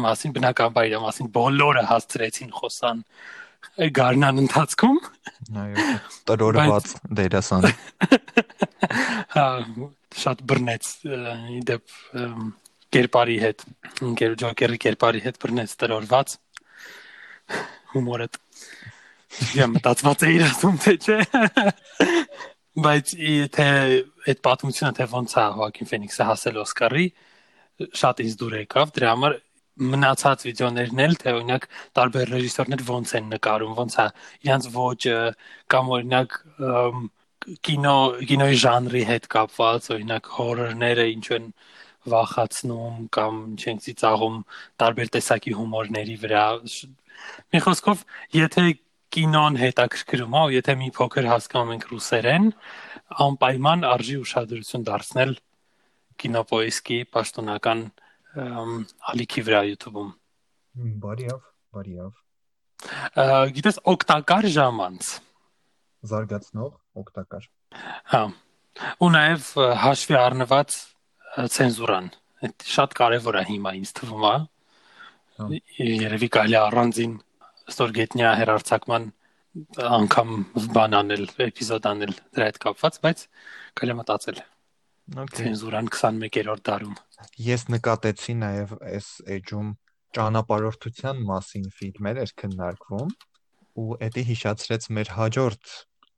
մասին 0.05 0.35
բնականաբար 0.37 0.89
իր 0.91 1.01
մասին 1.05 1.29
բոլորը 1.35 1.83
հասցրեցին 1.91 2.51
խոսան 2.57 3.03
գարնան 3.97 4.41
ընթացքում։ 4.41 4.99
Այո, 5.61 5.87
տրորված 6.31 6.93
դերասան։ 7.19 7.67
Հա, 9.35 9.47
շատ 10.21 10.45
բռնեց 10.51 10.89
իդեպ 11.61 11.97
կերպարի 12.91 13.37
հետ, 13.45 13.65
ինքեր 14.07 14.37
ջոկերի 14.41 14.79
կերպարի 14.85 15.21
հետ 15.27 15.41
բռնեց 15.43 15.75
տրորված 15.83 16.33
հումորը 17.91 18.27
Ես 19.31 19.69
մտածված 19.71 20.23
էի 20.27 20.39
ասում 20.43 20.79
թե 20.83 20.93
չէ։ 21.01 21.17
Բայց 22.83 23.13
թե 23.55 23.67
այդ 24.31 24.41
պատմությունը 24.47 24.91
թե 24.97 25.07
ոնց 25.11 25.35
է 25.39 25.45
Հոակին 25.57 25.89
Ֆենիքսը 25.91 26.27
հասել 26.27 26.59
Օսկարի 26.61 27.05
շատ 28.01 28.21
ինձ 28.25 28.35
դուր 28.41 28.55
եկավ 28.61 28.91
դրա 28.97 29.13
համար 29.15 29.37
մնացած 29.81 30.45
վիդեոներն 30.47 31.01
էլ 31.05 31.15
թե 31.21 31.33
օրինակ 31.37 31.65
տարբեր 31.97 32.31
ռեժիսորներ 32.35 32.83
ոնց 32.89 33.13
են 33.17 33.29
նկարում, 33.31 33.73
ոնց 33.81 33.95
է 34.01 34.05
իրանց 34.47 34.67
ոճը 34.75 35.17
կամ 35.73 35.91
օրինակ 35.97 36.37
կինո 37.67 37.95
կինոյի 38.29 38.59
ժանրի 38.61 39.03
հետ 39.09 39.27
կապված, 39.33 39.89
օրինակ 39.95 40.29
հորորները 40.37 41.05
ինչ 41.15 41.25
են 41.37 41.47
վախացնում 42.11 43.01
կամ 43.17 43.41
ինչ 43.51 43.63
են 43.71 43.81
ծիծաղում 43.85 44.37
տարբեր 44.81 45.11
տեսակի 45.17 45.53
հումորների 45.57 46.17
վրա։ 46.21 46.45
Մի 47.53 47.61
խոսքով, 47.65 48.05
եթե 48.37 48.65
կինոն 49.11 49.57
հետաքրքրում 49.61 50.35
է, 50.39 50.43
եթե 50.55 50.75
մի 50.81 50.89
փոքր 50.97 51.27
հասկանում 51.31 51.73
ենք 51.75 51.87
ռուսերեն, 51.91 52.45
անպայման 53.25 53.85
արժի 53.91 54.17
ուշադրություն 54.21 54.85
դարձնել 54.87 55.33
կինոպոիսկի 56.21 56.99
պաշտոնական 57.15 57.83
ալիքի 58.31 59.41
վրա 59.47 59.61
YouTube-ում։ 59.71 60.11
Բարիավ, 61.03 61.41
բարիավ։ 61.75 62.11
Գիտես 63.57 63.79
օգտակար 63.91 64.47
ժամանց 64.55 65.09
զարգացնող 66.11 66.71
օգտակար։ 67.01 67.47
Հա։ 68.11 68.21
Ու 69.03 69.09
նաև 69.13 69.49
հաշվի 69.81 70.17
առնված 70.21 70.77
ցենզուրան։ 71.55 72.07
Այդ 72.41 72.65
շատ 72.71 72.95
կարևոր 72.97 73.37
է 73.41 73.43
հիմա 73.51 73.73
ինձ 73.81 73.91
թվում 73.99 74.25
է։ 74.31 74.35
Երևի 75.81 76.29
կարելի 76.37 76.57
առանձին 76.61 77.13
ստորգետնյա 77.71 78.31
հերարցակման 78.41 79.11
անգամ 79.99 80.33
բան 80.75 80.97
անել, 81.01 81.27
էպիզոդ 81.51 81.87
անել 81.91 82.13
դրա 82.31 82.49
հետ 82.49 82.59
կապված, 82.65 82.99
բայց 83.05 83.23
կարելի 83.77 83.97
մտածել։. 83.99 84.41
Ցենզուրան 85.36 85.90
21-րդ 85.94 86.62
դարում։ 86.66 86.94
Ես 87.46 87.66
նկատեցի 87.72 88.34
նաև 88.42 88.72
այս 88.92 89.10
էջում 89.36 89.68
ճանապարհորդության 90.16 91.20
մասին 91.30 91.68
ֆիլմեր 91.76 92.22
էր 92.24 92.32
քննարկվում 92.42 93.12
ու 93.76 93.86
դա 94.00 94.24
հիշացրեց 94.30 94.88
մեր 94.96 95.12
հաջորդ 95.16 95.76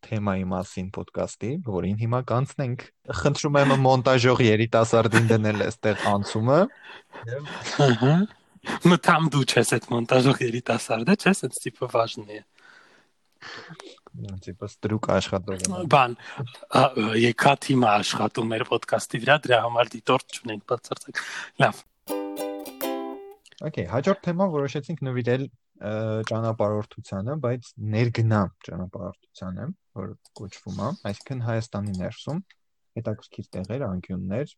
թեմայի 0.08 0.44
մասին 0.52 0.90
ոդկասթի, 0.94 1.52
որին 1.68 1.96
հիմա 2.02 2.20
կանցնենք։ 2.30 2.84
Խնդրում 3.18 3.56
եմ 3.60 3.72
մոնտաժող 3.84 4.42
երիտասարդին 4.46 5.30
դնել 5.32 5.64
այստեղ 5.68 6.04
անցումը։ 6.12 6.58
Ահա 7.88 8.14
Մտամ 8.88 9.28
դու 9.32 9.44
չես 9.48 9.70
այդ 9.76 9.86
մոնտաժող 9.92 10.40
երիտասարդը, 10.44 11.14
չես, 11.18 11.40
այդ 11.46 11.58
տիպը 11.64 11.88
важный 11.94 12.40
է։ 12.40 12.42
Տիպը 14.13 14.69
ստրուկ 14.69 15.09
աշխատող 15.13 15.63
է։ 15.63 15.81
Բան, 15.93 16.15
եկա 17.23 17.53
թիմը 17.65 17.89
աշխատում 17.93 18.51
մեր 18.53 18.65
ոդկասթի 18.69 19.21
վրա, 19.23 19.37
դրա 19.45 19.59
համար 19.65 19.91
դիտորդ 19.93 20.37
չունենք 20.37 20.65
բացարձակ։ 20.73 21.21
Լավ։ 21.63 21.83
Okay, 23.63 23.85
հաջորդ 23.89 24.21
թեման 24.27 24.51
որոշեցինք 24.53 25.05
նվիրել 25.07 25.45
ճանապարհորդությանը, 26.29 27.37
բայց 27.43 27.71
ներգնա 27.93 28.41
ճանապարհորդությանը, 28.67 29.65
որ 29.99 30.11
կոչվում 30.39 30.83
է, 30.83 30.91
այսինքն 31.09 31.43
Հայաստանի 31.47 31.95
ներսում 32.03 32.43
հետաքրքիր 32.97 33.49
տեղեր, 33.57 33.85
անկյուններ, 33.87 34.53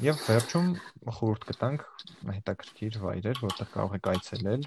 Եվ 0.00 0.20
վերջում 0.24 0.68
խորհուրդ 1.16 1.42
կտանք 1.50 1.82
հետաքրքիր 2.36 2.94
վայրեր, 3.02 3.40
որտեղ 3.44 3.68
կարող 3.74 3.96
եք 3.98 4.06
այցելել, 4.12 4.62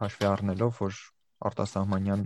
հաշվի 0.00 0.26
առնելով, 0.30 0.72
որ 0.80 1.00
արտասահմանյան 1.48 2.22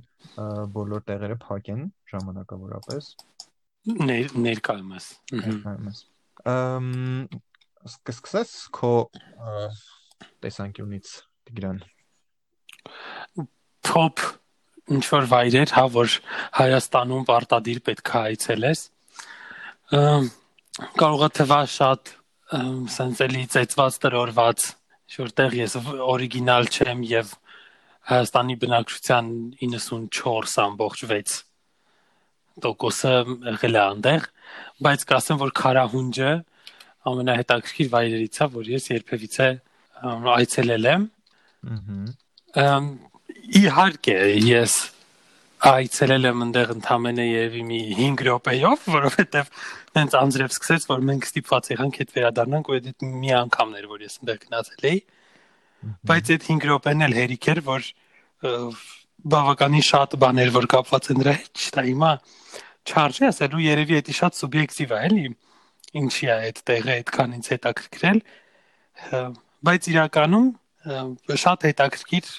բոլոր 0.75 1.05
տեղերը 1.09 1.37
փակ 1.45 1.71
են 1.75 1.83
ժամանակավորապես։ 2.13 3.11
Ներ 4.11 4.35
ներկայումս։ 4.47 5.09
Ներկայումս։ 5.39 6.01
Ամ 6.51 6.89
սկսես 7.85 8.55
քո 8.75 8.93
տեսանկյունից 10.45 11.11
Տիգրան։ 11.49 11.83
Top 13.85 14.25
ինչ 14.95 15.05
որ 15.13 15.29
վայրեր, 15.31 15.75
հա, 15.77 15.85
որ 15.95 16.17
Հայաստանում 16.61 17.27
պարտադիր 17.29 17.83
պետք 17.89 18.15
է 18.15 18.23
այցելես։ 18.35 18.87
Կարող 21.01 21.27
է 21.29 21.31
թվա 21.39 21.61
շատ 21.75 22.15
սենց 22.95 23.23
էլի 23.25 23.45
ծեծված 23.55 24.01
տրորված 24.05 24.67
որտեղ 25.15 25.57
ես 25.61 25.77
օրիգինալ 26.05 26.69
չեմ 26.73 27.03
եւ 27.07 27.33
Հայաստանի 28.05 28.57
բնակչության 28.63 29.29
94.6 29.65 31.37
տոկոսը 32.65 33.13
եղել 33.49 33.79
է 33.79 33.81
այնտեղ, 33.85 34.27
բայց 34.87 35.05
կասեմ, 35.11 35.39
որ 35.41 35.53
Խարահունջը 35.61 36.33
ամենահետաքրքիր 37.11 37.89
վայրերից 37.95 38.37
է, 38.45 38.49
որ 38.55 38.69
ես 38.75 38.91
երբևիցե 38.93 39.49
այցելել 40.35 40.91
եմ։ 40.95 41.07
Ահա։ 41.75 42.79
Իհարկե, 43.65 44.19
ես 44.41 44.75
այցելել 45.65 46.29
եմ 46.29 46.45
այնտեղ 46.45 46.71
ընդամենը 46.75 47.25
երևի 47.25 47.63
մի 47.69 47.81
5 47.99 48.23
րոպեով, 48.29 48.87
որովհետև 48.95 49.51
հենց 49.97 50.17
անձրև 50.21 50.55
սկսեց, 50.55 50.87
որ 50.91 51.05
մենք 51.09 51.29
ստիպված 51.29 51.71
եղանք 51.75 52.01
այդ 52.05 52.15
վերադառնանք 52.15 52.71
ու 52.71 52.77
այդ 52.79 53.05
մի 53.25 53.35
անգամն 53.41 53.79
էր, 53.81 53.87
որ 53.95 54.05
ես 54.05 54.19
այնտեղ 54.21 54.41
գնացել 54.45 54.89
էի։ 54.91 54.99
Բայց 56.11 56.33
այդ 56.35 56.47
5 56.49 56.67
րոպեն 56.71 57.05
էլ 57.07 57.17
հերիք 57.19 57.49
էր, 57.55 57.61
որ 57.69 57.89
բավականին 59.35 59.85
շատ 59.89 60.17
բաներ 60.21 60.51
որ 60.55 60.67
կապված 60.75 61.11
են 61.15 61.23
դրա 61.23 61.35
հետ, 61.39 61.63
չտա 61.65 61.85
հիմա 61.89 62.11
չարժի 62.85 63.25
ասելու 63.31 63.63
երևի 63.65 64.01
դա 64.05 64.15
շատ 64.19 64.39
սուբյեկտիվ 64.41 64.93
է, 64.93 64.99
էլի։ 65.09 65.25
Ինչի 65.95 66.29
է 66.29 66.35
այդ 66.35 66.61
տեղը 66.69 66.93
այդքան 66.95 67.35
ինձ 67.39 67.49
հետաքրքրել։ 67.55 68.21
Բայց 69.65 69.89
իրականում 69.95 70.49
շատ 70.85 71.67
հետաքրքիր 71.71 72.31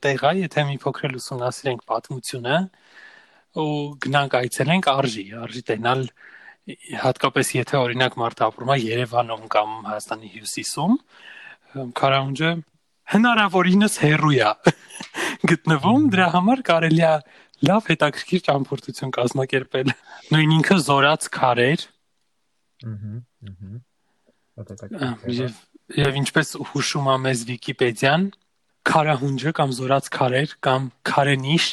տեղ 0.00 0.22
է, 0.30 0.32
եթե 0.40 0.64
մի 0.70 0.76
փոքր 0.80 1.16
ուսումնասիրենք 1.20 1.82
պատմությունը 1.90 2.56
ու 3.60 3.74
գնանք 4.06 4.36
այցելենք 4.40 4.88
արժի, 4.94 5.24
արժի 5.44 5.62
տենալ 5.68 6.06
հատկապես 7.02 7.52
եթե 7.58 7.76
օրինակ 7.80 8.16
մարդը 8.20 8.46
ապրում 8.46 8.72
է 8.72 8.78
Երևանում 8.80 9.44
կամ 9.52 9.70
Հայաստանի 9.90 10.28
հյուսիսում, 10.36 10.96
Քարահունջը 12.00 12.50
հնարավորինս 13.14 13.98
հեռու 14.04 14.34
է 14.38 14.50
գտնվում, 15.50 16.04
դրա 16.14 16.28
համար 16.36 16.62
կարելի 16.70 17.04
է 17.10 17.14
լավ 17.70 17.88
հետաքրքիր 17.90 18.44
ճամփորդություն 18.48 19.14
կազմակերպել։ 19.16 19.92
Նույն 20.34 20.54
ինքը 20.60 20.76
զորած 20.86 21.26
քարեր։ 21.36 21.86
ահա։ 25.10 25.34
Եվ 25.40 25.58
Եվ 25.90 26.16
ինչպես 26.20 26.52
հուշում 26.70 27.06
է 27.10 27.14
մեզ 27.24 27.40
Վիկիպեդիան, 27.48 28.24
քարահունջը 28.86 29.52
կամ 29.58 29.70
զորած 29.74 30.08
քարեր 30.14 30.52
կամ 30.66 30.84
քարենիշ 31.10 31.66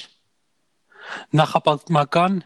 նախապատմական 1.38 2.40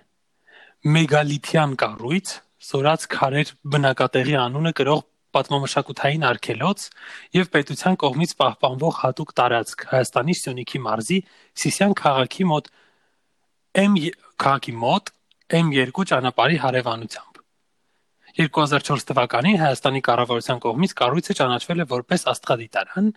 մեգալիթյան 0.95 1.75
կառույց 1.83 2.33
Զորաց 2.61 3.05
քարեր 3.15 3.53
բնակատեղի 3.73 4.35
անունը 4.41 4.73
գրող 4.77 4.99
պատմամշակութային 5.37 6.25
արգելոց 6.29 6.85
եւ 7.37 7.49
պետության 7.55 7.97
կողմից 8.03 8.35
պահպանվող 8.41 8.95
հատուկ 9.01 9.33
տարածք 9.41 9.85
Հայաստանի 9.91 10.37
Սյունիքի 10.41 10.81
մարզի 10.85 11.19
Սիսիան 11.63 11.97
քաղաքի 12.01 12.47
մոտ 12.51 12.71
M 13.81 13.99
քաղաքի 14.45 14.73
մոտ 14.85 15.13
M2 15.61 16.07
ճանապարհի 16.11 16.57
հարևանությամբ 16.65 17.43
2004 18.41 19.05
թվականին 19.11 19.61
Հայաստանի 19.61 20.01
կառավարության 20.07 20.59
կողմից 20.65 20.93
կառույցը 21.01 21.37
ճանաչվել 21.41 21.83
է 21.83 21.87
որպես 21.91 22.27
աստղադիտարան 22.31 23.09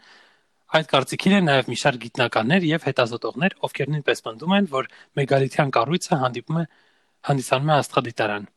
Այդ 0.74 0.88
կարծիքին 0.90 1.34
են 1.36 1.44
նաև 1.46 1.68
մի 1.70 1.76
շարք 1.78 2.00
գիտնականներ 2.02 2.64
եւ 2.66 2.86
հետազոտողներ, 2.88 3.54
ովքեր 3.68 3.90
նույնպես 3.94 4.24
պնդում 4.26 4.54
են, 4.56 4.66
որ 4.72 4.88
մեգալիթյան 5.20 5.70
կառույցը 5.76 6.18
հանդիպում 6.24 6.58
է 6.58 6.64
հանդիսանում 7.28 7.70
է 7.70 7.76
աստղադիտարան։ 7.76 8.48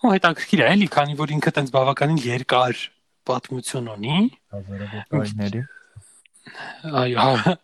Ու 0.00 0.12
հետաքրքիր 0.14 0.62
է, 0.64 0.68
էլի, 0.74 0.86
քանի 0.94 1.16
որ 1.18 1.32
ինքը 1.36 1.52
տենց 1.56 1.72
բավականին 1.74 2.20
երկար 2.24 2.84
պատմություն 3.30 3.90
ունի, 3.94 4.20
հազարավոր 4.54 5.02
տարիների։ 5.10 5.60
Այո, 7.00 7.24
հա, 7.24 7.56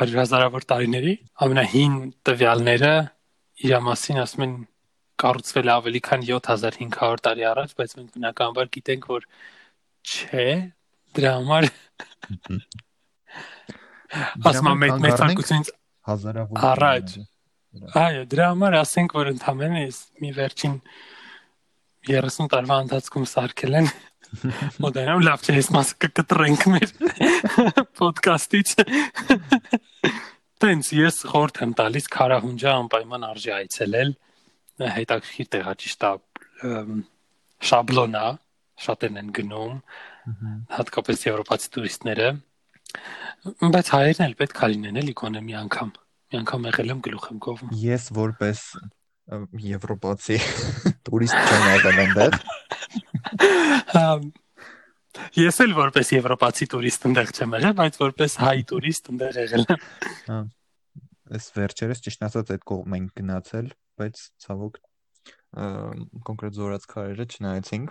հազարավոր 0.00 0.64
տարիների 0.70 1.12
ամենահին 1.44 1.98
տվյալները 2.26 2.94
իր 3.68 3.74
մասին 3.88 4.22
ասում 4.24 4.46
են 4.46 4.54
կառուցվել 5.24 5.70
ավելի 5.74 6.00
քան 6.08 6.24
7500 6.30 7.22
տարի 7.28 7.44
առաջ, 7.52 7.76
բայց 7.78 7.94
մենք 7.98 8.16
բնականաբար 8.16 8.72
գիտենք, 8.78 9.06
որ 9.12 9.28
չէ, 10.04 10.48
դրա 11.14 11.34
համար 11.36 11.68
ասում 14.50 14.72
եմ 14.72 14.82
մեծ 14.84 14.98
մեծակությունից 15.04 15.70
հազարավոր 16.10 16.66
առաջ 16.72 17.16
Այո, 17.74 18.22
դրա 18.30 18.44
համար 18.52 18.74
ասենք, 18.78 19.14
որ 19.18 19.28
ընդամենը 19.32 19.80
մի 20.22 20.28
վերջին 20.36 20.74
30 22.08 22.50
տարվա 22.54 22.76
ընթացքում 22.84 23.26
սարքել 23.34 23.78
են 23.80 23.88
մոդերն 24.82 25.24
լավ 25.24 25.44
չէ, 25.44 25.54
ես 25.60 25.68
մասը 25.74 25.98
կկտրենք 26.04 26.64
մեր 26.74 26.92
ոդկասթից։ 28.00 28.72
Տենց 30.64 30.90
ես 30.96 31.20
խորհուրդ 31.30 31.60
եմ 31.64 31.74
տալիս 31.80 32.08
Խարահունջա 32.14 32.74
անպայման 32.84 33.26
արժի 33.30 33.52
այցելել 33.58 34.14
հետաքրքիր 34.94 35.50
տեղաճիշտ 35.54 36.06
շաբլոնա 37.68 38.24
շատերն 38.84 39.20
են 39.22 39.30
գնում 39.38 39.76
հատկապես 40.74 41.24
եվրոպացի 41.28 41.70
տուրիստները 41.76 42.28
բայց 43.74 43.92
հայերն 43.94 44.26
էլ 44.26 44.36
պետք 44.40 44.62
է 44.64 44.70
լինեն 44.74 45.00
էլի 45.04 45.14
գոնե 45.20 45.42
մի 45.46 45.56
անգամ 45.60 45.92
մի 45.94 46.40
անգամ 46.40 46.68
եղել 46.70 46.92
եմ 46.94 47.02
գլուխ 47.06 47.28
եմ 47.30 47.40
կովում 47.46 47.74
ես 47.84 48.08
որպես 48.18 48.62
եվրոպացի 49.68 50.38
տուրիստ 51.08 51.36
չեմ 51.44 51.64
եղել 51.74 51.98
այնտեղ 52.04 52.32
Ես 55.38 55.60
էլ 55.62 55.72
որպես 55.78 56.08
եվրոպացի 56.14 56.66
տուրիստ 56.72 57.04
այնտեղ 57.08 57.28
չեմ 57.34 57.52
եղել, 57.54 57.74
բայց 57.80 57.94
որպես 58.02 58.32
հայ 58.44 58.58
տուրիստ 58.70 59.10
այնտեղ 59.12 59.38
եղել 59.44 59.64
եմ։ 59.74 59.84
Հա։ 60.28 60.38
Այս 61.34 61.46
վերջերս 61.54 62.02
ճիշտ 62.04 62.24
ասած 62.28 62.50
այդ 62.54 62.64
կողմ 62.70 62.96
ենք 62.98 63.10
գնացել, 63.20 63.68
բայց 64.00 64.16
ցավոք 64.44 64.74
կոնկրետ 65.54 66.56
զորած 66.58 66.86
քարերը 66.90 67.26
չնայեցինք 67.30 67.88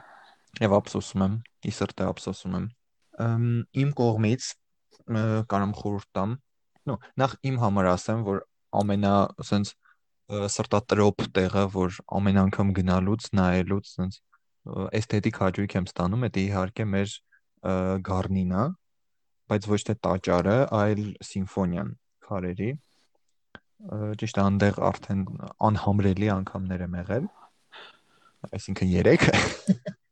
եւ 0.64 0.76
ափսոսում 0.78 1.24
եմ, 1.26 1.38
ի 1.64 1.72
սրտե 1.74 2.08
ափսոսում 2.12 2.58
եմ։ 2.60 2.68
Իմ 3.84 3.94
կողմից 4.00 4.50
կարամ 5.54 5.74
խորհուրդ 5.80 6.10
տամ։ 6.18 6.36
Նո, 6.84 6.98
նախ 7.24 7.36
իմ 7.50 7.58
համար 7.64 7.90
ասեմ, 7.94 8.24
որ 8.28 8.44
ամենա 8.84 9.14
ասենց 9.44 9.74
սրտատրոփ 10.30 11.28
տեղը, 11.36 11.66
որ 11.74 11.98
ամեն 12.20 12.40
անգամ 12.44 12.72
գնալուց, 12.80 13.28
նայելուց 13.40 13.92
ասենց 13.92 14.20
էսթետիկ 15.00 15.40
հաճույք 15.44 15.76
եմ 15.80 15.90
ստանում, 15.90 16.24
դա 16.34 16.44
իհարկե 16.44 16.86
մեր 16.94 17.18
գառնինա, 18.08 18.64
բայց 19.52 19.68
ոչ 19.74 19.82
թե 19.90 19.96
տաճարը, 20.08 20.58
այլ 20.80 21.04
սիմֆոնիան 21.34 21.90
քարերի 22.24 22.72
ճիշտ 23.84 24.38
է 24.40 24.42
այնտեղ 24.44 24.78
արդեն 24.88 25.24
անհամրելի 25.68 26.28
անգամներ 26.34 26.84
եմ 26.86 26.94
եղել 27.02 27.26
այսինքն 28.56 28.88
3 28.96 29.28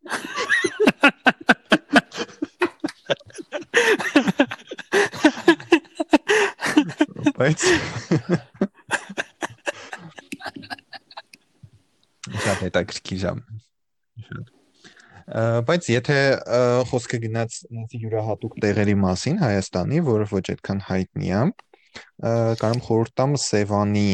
բայց 7.39 7.61
շատ 12.43 12.59
հետաքրքիր 12.81 13.29
է 13.29 13.35
բայց 15.31 15.87
եթե 15.91 16.17
խոսքը 16.89 17.19
գնաց 17.23 17.57
յուրահատուկ 18.01 18.57
տեղերի 18.63 18.95
մասին 18.99 19.37
Հայաստանի, 19.41 20.01
որը 20.07 20.27
ոչ 20.31 20.43
այդքան 20.53 20.81
հայտնի 20.87 21.31
է, 21.31 21.41
կարամ 22.61 22.81
խորհուրդ 22.87 23.13
տամ 23.21 23.35
Սևանի 23.45 24.05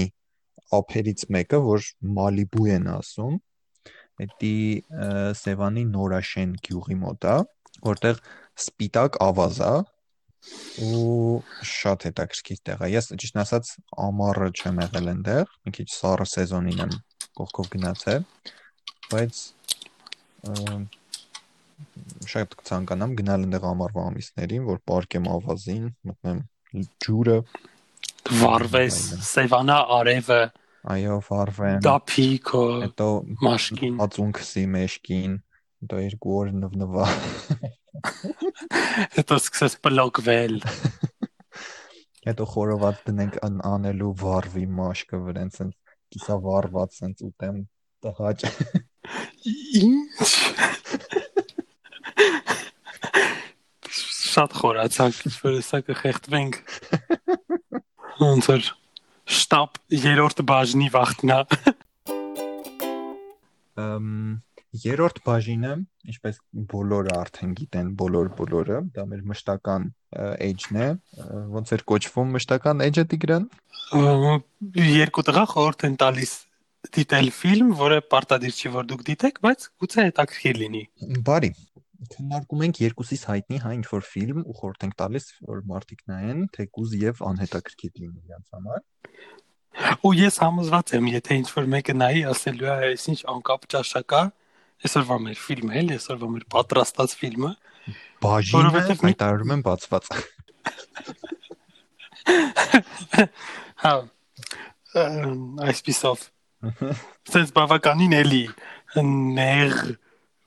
ափերից 0.77 1.25
մեկը, 1.33 1.59
որ 1.67 1.89
Մալիբու 2.17 2.67
են 2.75 2.89
ասում։ 2.97 3.37
Դա 4.17 4.53
Սևանի 5.41 5.83
Նորաշեն 5.93 6.55
գյուղի 6.67 6.97
մոտ 7.01 7.27
է, 7.33 7.35
որտեղ 7.87 8.21
սպիտակ 8.67 9.19
ավազ 9.27 9.59
է 9.67 9.75
ու 10.87 11.41
շատ 11.69 12.07
հետաքրքիր 12.07 12.59
տեղ 12.67 12.83
է։ 12.87 12.89
Ես 12.93 13.11
ճիշտ 13.21 13.39
ասած 13.43 13.71
ամառը 14.07 14.49
չեմ 14.57 14.81
եղել 14.85 15.11
այնտեղ, 15.13 15.53
մի 15.67 15.73
քիչ 15.77 15.87
սառը 15.93 16.27
սեզոնին 16.33 16.83
եմ 16.87 16.97
կողքով 17.37 17.71
գնացել, 17.77 18.25
բայց 19.11 19.41
շատ 22.27 22.55
կցանկանամ 22.59 23.15
գնալ 23.17 23.47
այնտեղ 23.47 23.65
ամառվա 23.71 24.05
ամիսներին, 24.11 24.63
որ 24.67 24.79
պարկեմ 24.91 25.27
ավազին, 25.33 25.83
մտնեմ 26.09 26.39
ջուրը, 27.05 27.37
վարվես, 28.41 28.97
Սևանա 29.27 29.77
արևը, 29.97 30.39
այո, 30.93 31.17
վարվեմ։ 31.27 31.79
Դափիկո, 31.87 32.63
հետո 32.85 33.09
մաշկին, 33.45 33.99
ածունքսի 34.07 34.65
մեշկին, 34.75 35.37
հետո 35.83 36.01
երկու 36.03 36.37
օր 36.41 36.53
նվնվա։ 36.63 37.07
Հետո 39.17 39.37
սկսես 39.41 39.77
բլոկվել։ 39.85 40.57
Հետո 42.27 42.45
խորոված 42.53 43.03
դնենք 43.07 43.37
անելու 43.47 44.13
վարվի 44.21 44.65
մաշկը 44.77 45.19
վրենց 45.27 45.61
են 45.63 45.71
կիսա 46.13 46.37
վարված 46.43 46.97
sense 46.97 47.25
ուտեմ 47.27 47.61
տհաճ։ 48.05 48.45
Ինչ 49.81 50.31
շատ 54.37 54.57
խորացանք, 54.61 55.21
որ 55.43 55.55
հեսա 55.57 55.79
կխեղդվենք։ 55.87 56.59
Ոնց 58.21 58.49
որ 58.51 58.67
շտաբ 59.37 59.79
երրորդ 60.07 60.43
բաժնի 60.51 60.89
վախտնա։ 60.93 61.39
Ամ 63.87 64.11
երրորդ 64.83 65.21
բաժինը, 65.25 65.73
ինչպես 66.11 66.39
բոլորը 66.73 67.13
արդեն 67.17 67.53
գիտեն, 67.59 67.91
բոլոր 68.01 68.31
բոլորը, 68.37 68.81
դա 68.95 69.05
մեր 69.11 69.21
մշտական 69.31 69.87
age-ն 70.47 70.81
է, 70.83 70.89
ոնց 71.55 71.73
էր 71.77 71.85
կոչվում 71.91 72.35
մշտական 72.37 72.83
age-ը 72.87 73.05
Տիգրան։ 73.13 73.47
Երկու 74.87 75.25
տղա 75.29 75.45
խորհուրդ 75.53 75.87
են 75.87 75.97
տալիս 76.03 76.35
դիտել 76.97 77.31
ֆիլմ, 77.37 77.71
որը 77.79 78.01
պարտադիր 78.11 78.53
չի 78.57 78.73
որ 78.75 78.91
դուք 78.91 79.07
դիտեք, 79.07 79.41
բայց 79.47 79.65
գուցե 79.81 80.05
հետաքրքիր 80.07 80.59
լինի։ 80.61 80.83
Բարի, 81.27 81.49
քննարկում 82.13 82.63
ենք 82.67 82.79
երկուսից 82.83 83.23
հայտնի 83.31 83.59
հա 83.63 83.71
ինչ 83.77 83.85
որ 83.89 84.03
ֆիլմ 84.07 84.41
ու 84.43 84.55
խորհուրդ 84.57 84.83
ենք 84.87 84.95
տալիս 85.01 85.25
որ 85.47 85.61
մարդիկ 85.71 86.03
նայեն 86.11 86.43
թեկուզ 86.57 86.93
եւ 87.01 87.21
անհետաքրքիր 87.31 87.93
լինի 88.01 88.19
իրենց 88.27 88.47
համար 88.57 88.81
ու 90.07 90.13
ես 90.17 90.37
համոզված 90.43 90.93
եմ 90.97 91.09
եթե 91.13 91.37
ինչ 91.41 91.47
որ 91.57 91.69
մեկը 91.73 91.95
նայի 91.97 92.21
ասելու 92.33 92.69
է 92.69 92.75
այսինչ 92.91 93.19
անկապ 93.33 93.67
ճաշակա 93.73 94.21
այսօրվա 94.85 95.17
մեր 95.25 95.39
ֆիլմը, 95.41 95.73
էլի 95.81 95.93
այսօրվա 95.97 96.27
մեր 96.33 96.45
պատրաստած 96.53 97.15
ֆիլմը։ 97.21 97.51
Բաժինը 98.23 98.83
հայտարարում 99.01 99.53
են 99.55 99.63
բացված։ 99.67 100.09
Հա։ 103.83 103.93
Այսպիսով։ 105.67 106.27
Սենց 107.31 107.53
բավականին 107.57 108.13
էլի 108.17 108.43
ներ 108.97 109.73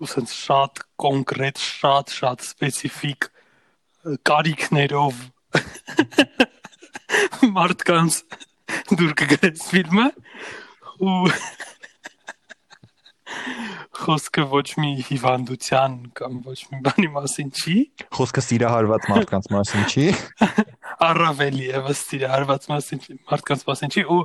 ուսենց 0.01 0.33
շատ 0.35 0.81
կոնկրետ, 1.05 1.61
շատ 1.61 2.15
շատ 2.17 2.47
սպეციფიկ 2.47 3.29
կարիքներով 4.27 5.21
մարդկանց 7.57 8.21
դուր 8.97 9.13
կգրես 9.21 9.67
ֆիլմը 9.71 10.07
ու 11.05 11.19
Խոսքը 14.01 14.45
ոչ 14.51 14.67
մի 14.81 14.91
հիվանդության 15.09 15.95
կամ 16.19 16.37
ոչ 16.47 16.59
մի 16.71 16.79
բանի 16.87 17.09
մասին 17.15 17.51
չի։ 17.53 17.75
Խոսքը 18.17 18.43
սիրահարված 18.47 19.09
մարդկանց 19.11 19.49
մասին 19.55 19.85
չի։ 19.91 20.07
Առավել 21.09 21.59
եւս 21.67 22.03
սիրահարված 22.11 22.67
մասին 22.71 23.03
մարդկանց 23.31 23.65
մասին 23.71 23.95
չի 23.95 24.05
ու 24.15 24.21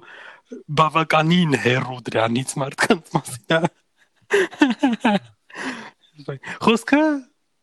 բավականին 0.82 1.58
հերո 1.66 1.98
դրանից 2.10 2.56
մարդկանց 2.62 3.12
մասին 3.18 3.58
է։ 3.58 3.62
Խոսքը 6.66 7.02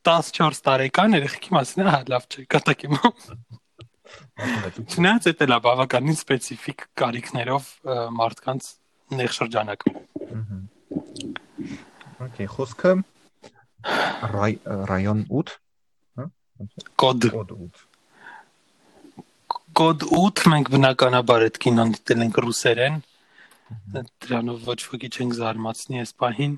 14 0.08 0.62
տարեկան 0.66 1.16
երեխի 1.20 1.54
մասին 1.54 1.84
է, 1.84 1.88
հա, 1.88 2.00
լավ 2.10 2.26
չէ, 2.28 2.46
կտակեմ։ 2.52 2.98
Չնայած 4.90 5.30
դա 5.38 5.48
լավ 5.54 5.64
բավականին 5.68 6.18
սպეციფიկ 6.18 6.86
կարիքներով 6.98 7.72
մարդկանց 8.18 8.70
նեղ 9.22 9.36
շրջանակ։ 9.38 9.90
Ահա 9.92 10.71
Okay, 12.22 12.46
խոսքը 12.56 12.96
ռայոն 14.92 15.24
8, 15.28 15.56
հա? 16.18 16.28
Կոդ 17.02 17.30
Կոդ 17.32 17.56
8 17.56 17.88
կոդ 19.72 20.04
8 20.12 20.42
մենք 20.52 20.68
բնականաբար 20.72 21.44
այդ 21.46 21.56
կինոն 21.64 21.92
դիտել 21.96 22.22
ենք 22.26 22.38
ռուսերեն 22.44 22.98
դրանով 24.24 24.66
ոչ 24.68 24.76
ոքի 24.92 25.08
չենք 25.16 25.36
զարմացնի 25.38 26.02
այս 26.02 26.12
պահին 26.22 26.56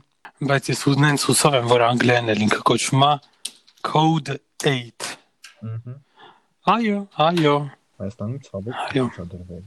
բայց 0.51 0.71
ես 0.73 0.83
ունենց 0.90 1.27
հուսով 1.29 1.57
եմ 1.61 1.69
որ 1.71 1.85
անգլերեն 1.88 2.33
էլ 2.35 2.43
ինքը 2.49 2.61
կոչվում 2.71 3.05
է 3.07 3.12
code 3.90 4.37
8 4.73 5.09
այո 6.75 6.99
այո 7.29 7.57
Հայաստանում 8.03 8.40
ցավոք 8.49 8.83
Այո։ 8.85 9.07
ցուցադրվել 9.14 9.64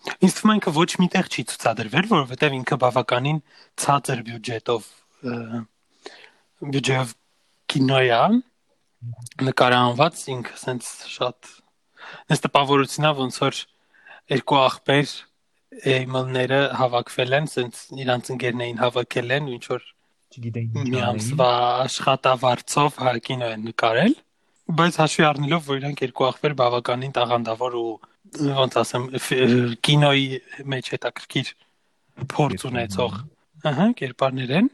ինձ 0.00 0.36
թվում 0.36 0.52
է 0.52 0.56
ինքը 0.58 0.72
ոչ 0.76 0.90
միտեղ 1.02 1.30
չի 1.30 1.42
ցուցադրվել 1.50 2.06
որովհետև 2.10 2.54
ինքը 2.60 2.78
բավականին 2.84 3.40
ցածր 3.84 4.22
բյուջետով 4.28 4.86
ը, 5.30 5.34
բյուջետով 6.70 7.12
կինո 7.70 8.00
է 8.00 8.20
նկարահանված 9.50 10.22
ինքը 10.34 10.56
սենց 10.60 10.88
շատ 11.14 11.50
այս 12.32 12.42
տպավորությունն 12.46 13.10
է 13.10 13.12
ոնց 13.20 13.38
որ 13.44 13.60
երկու 14.34 14.60
աղբեր 14.60 15.12
էյմելները 15.94 16.60
հավաքվել 16.80 17.36
են 17.38 17.48
սենց 17.50 17.80
իրանց 18.04 18.30
ընկերներին 18.34 18.80
հավաքել 18.80 19.34
են 19.36 19.48
ու 19.50 19.54
ինչ 19.56 19.64
որ 19.70 19.86
չգիտեին 20.30 20.80
ինչ 20.80 21.04
ամսվա 21.10 21.50
աշխատավարձով 21.84 22.98
հա 23.04 23.12
կինո 23.28 23.50
են 23.54 23.64
նկարել 23.70 24.14
բայց 24.80 24.98
հաշվի 25.00 25.24
առնելով 25.30 25.70
որ 25.70 25.80
իրանք 25.80 26.02
երկու 26.06 26.26
աղբեր 26.30 26.54
բավականին 26.60 27.14
տաղանդավոր 27.16 27.76
ու 27.80 27.94
ոնց 28.60 28.76
ասեմ 28.82 29.06
կինոյի 29.86 30.40
մեջ 30.72 30.90
հետաքրքիր 30.94 31.52
փորձ 32.34 32.66
ունեցող 32.70 33.16
ահա 33.70 33.86
կերպարներ 34.00 34.52
են 34.60 34.70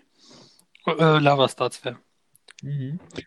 լավ 1.26 1.44
է 1.44 1.48
ստացվել 1.50 1.96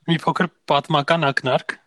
մի 0.10 0.18
փոքր 0.26 0.50
պատմական 0.72 1.28
ակնարկ 1.30 1.78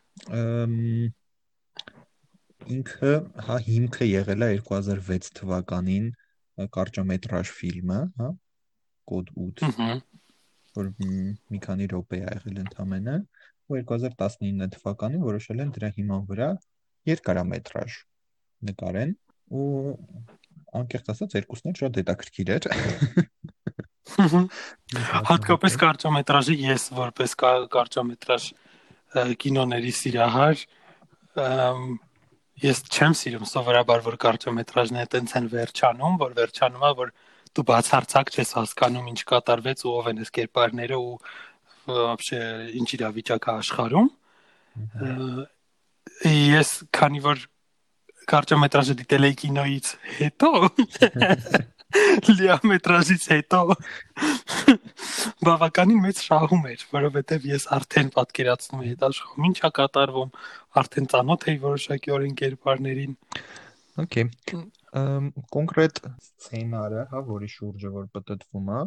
ինքը 2.73 3.13
հա 3.47 3.59
հիմքը 3.69 4.09
եղել 4.09 4.47
է 4.47 4.51
2006 4.71 5.33
թվականին 5.39 6.11
կարճամետրաժ 6.77 7.51
ֆիլմը, 7.59 8.01
հա, 8.21 8.29
կոդ 9.09 9.33
8, 9.45 9.65
ըհը 9.69 9.97
որ 10.77 10.91
մի 11.01 11.61
քանի 11.67 11.89
րոպե 11.93 12.21
է 12.21 12.23
եղել 12.23 12.61
ընդամենը, 12.65 13.17
ու 13.73 13.81
2019 13.91 14.77
թվականին 14.77 15.27
որոշել 15.27 15.65
են 15.65 15.75
դրա 15.77 15.91
հիման 15.99 16.25
վրա 16.31 16.49
երկարամետրաժ 17.13 17.99
նկարեն 18.68 19.12
ու 19.58 19.68
անկեղծ 20.78 21.12
ասած 21.14 21.36
երկուսն 21.38 21.70
էլ 21.72 21.78
շատ 21.82 22.00
հետաքրքիր 22.02 22.50
էր։ 22.58 22.68
Հատկապես 25.28 25.78
կարճամետրաժը 25.84 26.56
ես 26.64 26.84
որպես 26.98 27.34
կա- 27.42 27.68
կարճամետրաժ 27.76 28.44
ը, 28.52 29.24
կինոների 29.42 29.92
սիրահար 29.98 30.62
ըմ, 31.44 31.82
ես 32.64 32.78
չեմ 32.92 33.14
սիրում 33.22 33.48
սովորաբար 33.52 34.06
որ 34.08 34.16
կարճամետրաժները 34.26 35.12
տենց 35.14 35.36
են 35.40 35.50
վերջանում, 35.54 36.16
որ 36.24 36.32
վերջանում 36.40 36.86
է 36.88 36.92
որ 37.02 37.12
դու 37.58 37.66
բացարձակ 37.68 38.32
չես 38.38 38.50
հասկանում 38.58 39.12
ինչ 39.12 39.20
կատարվեց 39.32 39.84
ու 39.88 39.94
ով 39.98 40.10
են 40.12 40.24
այս 40.24 40.32
կերպարները 40.38 40.98
ու 40.98 41.14
вообще 41.88 42.40
ինչ 42.80 42.88
իրավիճակ 42.98 43.48
է 43.48 43.52
աշխարհում։ 43.58 44.10
Ը, 45.08 45.46
Ես 46.28 46.70
քանի 46.98 47.20
որ 47.28 47.44
կարճամետրաժը 48.31 48.95
դիտել 49.03 49.29
էի 49.29 49.37
կինոյից 49.43 49.93
հետո 50.19 50.51
լիամետրաժից 52.39 53.25
հետո 53.33 53.61
բավականին 55.47 56.01
մեծ 56.07 56.23
շահում 56.27 56.69
էր, 56.73 56.85
որովհետև 56.93 57.49
ես 57.51 57.67
արդեն 57.77 58.13
պատկերացնում 58.17 58.85
եի 58.87 58.93
հետաշխում 58.93 59.49
ինչա 59.51 59.71
կատարվում, 59.79 60.31
արդեն 60.83 61.11
ծանոթ 61.13 61.47
էի 61.53 61.59
որոշակի 61.67 62.15
օրեն 62.17 62.39
կերպարներին։ 62.43 63.17
Okay։ 64.03 64.25
կոնկրետ 64.93 66.01
սցենարը, 66.23 67.05
հա, 67.13 67.23
որի 67.29 67.49
շուրջը 67.53 67.93
որ 67.93 68.09
պատտվում 68.17 68.73
է, 68.73 68.81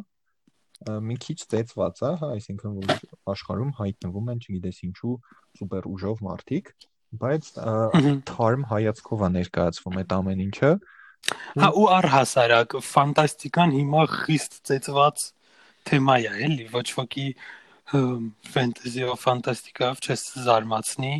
մի 1.06 1.16
քիչ 1.26 1.38
ծեծված 1.54 2.02
է, 2.02 2.12
հա, 2.22 2.30
այսինքն 2.36 2.76
որ 2.80 3.06
աշխարհում 3.34 3.72
հայտնվում 3.80 4.32
են, 4.34 4.42
չգիտես 4.46 4.82
ինչու, 4.90 5.16
սուպեր 5.60 5.88
ուժով 5.94 6.24
մարդիկ, 6.26 6.72
բայց 7.22 7.50
թարմ 8.30 8.66
հայացքով 8.72 9.26
է 9.28 9.30
ներկայացվում 9.36 10.00
այդ 10.02 10.16
ամեն 10.18 10.44
ինչը։ 10.46 10.72
Հա 11.62 11.70
ու 11.82 11.86
առհասարակ 11.98 12.76
ֆանտաստիկան 12.86 13.72
հիմա 13.76 14.02
խիստ 14.16 14.60
ծեծված 14.70 15.24
թեմա 15.90 16.18
է, 16.26 16.34
էլի, 16.48 16.66
ոչ 16.74 16.88
ոքի 17.00 17.28
ֆենտեզիով, 18.56 19.16
ֆանտաստիկայով 19.22 20.04
չես 20.06 20.26
զարմացնի 20.46 21.16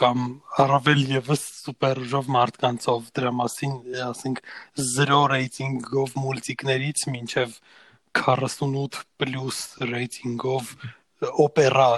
կամ 0.00 0.22
առավել 0.64 1.02
եւս 1.10 1.42
սուպերուժով 1.64 2.28
մարդկանցով 2.36 3.08
դրա 3.16 3.32
մասին 3.40 3.74
ասենք 4.06 4.40
0 4.90 5.20
ռեյտինգով 5.32 6.14
մուլտիկներից 6.20 7.04
մինչև 7.14 7.56
48 8.20 9.00
պլյուս 9.20 9.60
ռեյտինգով 9.90 10.72
օպերա 11.46 11.88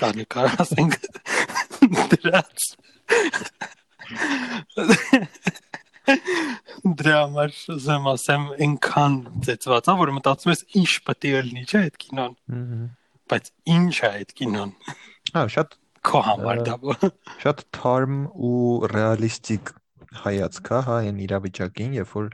կա 0.00 0.10
նկար 0.20 0.58
ասենք 0.66 0.98
դրած 2.12 2.68
դրա 7.00 7.16
համար 7.22 7.56
զեմ 7.86 8.10
ասեմ 8.12 8.44
այնքան 8.66 9.16
ծեծված 9.46 9.90
է 9.90 9.96
որ 10.02 10.14
մտածում 10.18 10.54
ես 10.54 10.62
ինչ 10.82 10.92
պետք 11.08 11.26
է 11.30 11.42
լինի 11.48 11.64
չէ 11.66 11.82
այդ 11.86 11.98
կինոն 12.04 12.36
բայց 13.32 13.50
ինչ 13.76 13.94
է 13.96 14.10
այդ 14.12 14.36
կինոն 14.40 14.76
Հա, 15.34 15.42
շատ 15.56 15.74
քո 16.06 16.20
համար 16.28 16.62
դա 16.68 16.76
շատ 17.42 17.64
թարմ 17.74 18.20
ու 18.46 18.60
ռեալիստիկ 18.92 19.72
հայացք 20.22 20.70
է, 20.70 20.82
հա, 20.86 20.98
այն 21.06 21.18
իրավիճակին, 21.26 21.96
երբ 21.98 22.12
որ 22.16 22.28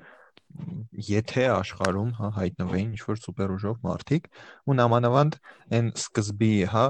եթե 1.09 1.47
աշխարհում, 1.55 2.11
հա, 2.19 2.31
հայտնվեին 2.37 2.91
ինչ 2.93 3.03
որ 3.09 3.21
սուպեր 3.23 3.55
ուժով 3.57 3.79
մարդիկ, 3.87 4.29
ու 4.69 4.77
նամանավանդ 4.81 5.39
այն 5.79 5.89
սկզբի, 6.03 6.53
հա, 6.73 6.85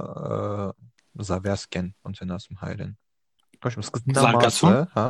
զավյասկեն, 1.28 1.88
ոնց 2.08 2.22
են 2.24 2.34
ասում 2.36 2.60
հայերեն։ 2.62 2.92
Ոչ, 3.62 3.72
սկզբնամասը, 3.82 4.74
հա, 4.96 5.06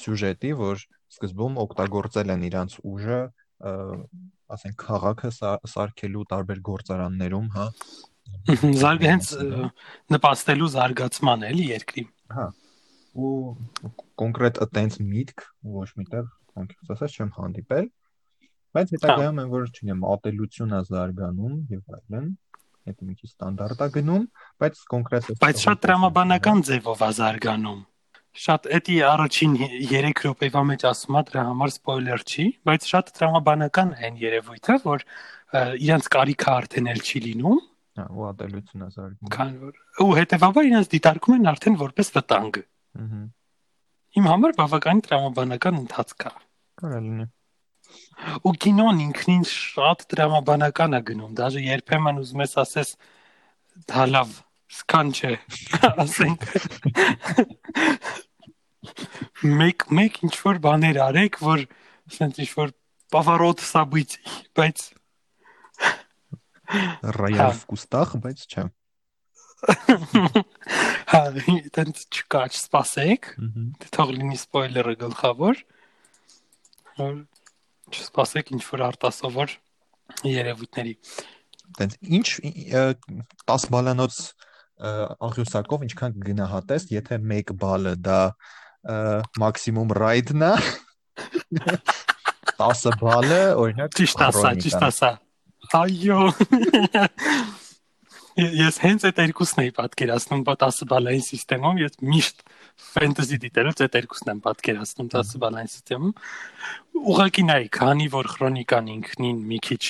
սյուժետի, 0.00 0.52
որ 0.60 0.82
սկզբում 1.16 1.58
օգտագործել 1.66 2.34
են 2.36 2.44
իրանց 2.50 2.76
ուժը, 2.86 3.20
ասենք 4.56 4.76
քաղաքը 4.86 5.30
սա- 5.34 5.60
սարքելու 5.72 6.26
տարբեր 6.32 6.60
գործարաններում, 6.70 7.48
հա, 7.56 7.66
զարգ 8.82 9.06
հենց 9.06 9.32
նպաստելու 10.14 10.70
զարգացման 10.76 11.44
էլի 11.50 11.66
երկրի 11.72 12.04
Հա։ 12.34 12.46
Ու 13.16 13.32
կոնկրետ 14.20 14.58
այտենց 14.66 14.96
միտք 15.02 15.44
ոչ 15.76 15.86
միտեղ 16.00 16.26
անկեղծ 16.62 16.90
ասած 16.94 17.14
չեմ 17.16 17.30
հանդիպել, 17.36 17.86
բայց 18.76 18.92
հետագայում 18.96 19.40
են 19.42 19.52
որ 19.52 19.68
չունեմ 19.72 20.02
ատելությունն 20.12 20.76
է 20.76 20.80
զարգանում 20.90 21.54
եւ 21.72 21.94
այլն, 21.96 22.26
հետո 22.86 23.06
մի 23.06 23.14
քիչ 23.20 23.28
ստանդարտ 23.30 23.82
է 23.86 23.88
գնում, 23.96 24.24
բայց 24.62 24.80
կոնկրետ 24.92 25.28
բայց 25.42 25.62
շատ 25.66 25.82
տրամաբանական 25.86 26.64
ձևով 26.70 27.04
է 27.06 27.10
զարգանում 27.18 27.80
շատ 28.36 28.66
էդի 28.76 28.96
առաջին 29.10 29.52
3 29.90 30.10
րոպեվա 30.26 30.62
մեջ 30.70 30.82
ասում 30.90 31.16
է 31.16 31.22
դրա 31.30 31.44
համար 31.50 31.70
սպոյլեր 31.72 32.24
չի 32.26 32.44
բայց 32.68 32.88
շատ 32.90 33.12
տրամաբանական 33.16 33.92
է 33.96 34.02
այն 34.06 34.18
երևույթը 34.22 34.76
որ 34.84 35.04
ը, 35.06 35.62
իրանց 35.86 36.08
կարիքը 36.16 36.50
արդեն 36.56 36.90
էլ 36.92 37.00
չի 37.06 37.22
լինում 37.26 37.60
հա, 37.96 38.06
ու 38.12 38.26
ատելությունն 38.28 38.86
է 38.86 38.90
զարգանում։ 38.96 39.32
քան 39.36 39.54
որ 39.62 40.04
ու 40.04 40.16
հետեւաբար 40.20 40.68
իրանց 40.70 40.90
դիտարկում 40.96 41.36
են 41.36 41.50
արդեն 41.56 41.78
որպես 41.86 42.12
վտանգ 42.16 42.60
իմ 44.16 44.28
համար 44.32 44.56
բավականին 44.60 45.02
տրամաբանական 45.06 45.80
ընթացք 45.86 46.28
է 46.28 46.34
Կարա 46.76 47.00
լինի 47.00 47.24
ու 48.47 48.53
կինոն 48.65 49.01
ինքնին 49.07 49.45
շատ 49.51 50.05
դրամաբանական 50.13 50.97
է 50.97 51.01
գնում 51.09 51.35
դաժե 51.39 51.63
երբեմն 51.65 52.21
ուզում 52.21 52.43
ես 52.45 52.57
ասես 52.63 52.93
դա 53.91 54.05
լավ 54.11 54.35
սկան 54.77 55.11
չէ 55.17 55.33
ասենք 56.05 56.45
մեկ 59.61 59.87
մեկ 59.99 60.21
ինչ 60.27 60.33
որ 60.45 60.61
բաներ 60.67 61.01
արեք 61.09 61.41
որ 61.43 61.65
ասենք 62.11 62.41
ինչ 62.45 62.51
որ 62.61 62.73
поворот 63.11 63.63
событий 63.65 64.21
բայց 64.57 64.89
Ռայալ 66.71 67.41
Հա։ 67.41 67.49
վկուստախ, 67.57 68.13
բայց 68.23 68.43
չէ։ 68.47 68.63
հա 71.11 71.19
դեռ 71.35 71.89
չկա 71.91 72.43
չսպասեք 72.49 73.27
Ահա։ 73.31 73.65
դե 73.81 73.89
թող 73.97 74.13
լինի 74.15 74.37
սպոյլերը 74.39 74.93
գլխավոր 75.03 75.59
որ 77.01 77.19
չսպասեք 77.92 78.52
ինչ 78.56 78.62
որ 78.66 78.84
արտասովոր 78.90 79.54
երևույթների։ 80.26 80.94
Տենց 81.76 81.96
ինչ 82.18 82.26
10 83.50 83.66
բալանոց 83.74 84.18
աղյուսակով 85.26 85.84
ինչքան 85.86 86.16
գնահատես, 86.26 86.88
եթե 86.92 87.18
1 87.22 87.54
բալը 87.62 87.94
դա 88.06 88.20
մաքսիմում 89.40 89.94
ռայդն 89.98 90.46
է 90.46 90.52
10 92.60 92.98
բալը 93.00 93.40
օրինակ 93.62 93.96
ճիշտ 93.96 94.26
ասա, 94.28 94.52
ճիշտ 94.66 94.84
ասա։ 94.90 95.10
Այո։ 95.76 96.20
Ես 98.66 98.78
հենց 98.82 99.06
այդ 99.08 99.20
երկուսն 99.24 99.62
էի 99.64 99.70
պատկերացնում 99.78 100.42
10 100.46 100.82
բալային 100.92 101.22
համակարգում, 101.26 101.78
ես 101.80 101.94
միշտ 102.04 102.42
ֆենտեզի 102.91 103.37
դիտելով 103.45 103.81
այդ 103.85 103.97
երկուսն 103.99 104.31
եմ 104.31 104.39
պատկերացնում 104.45 105.09
10 105.13 105.33
բալային 105.41 105.69
համակարգում։ 105.71 106.13
Ուղղակի 107.11 107.43
նայ, 107.47 107.63
քանի 107.77 108.07
որ 108.15 108.29
քրոնիկան 108.31 108.89
ինքնին 108.95 109.39
մի 109.51 109.59
քիչ 109.67 109.83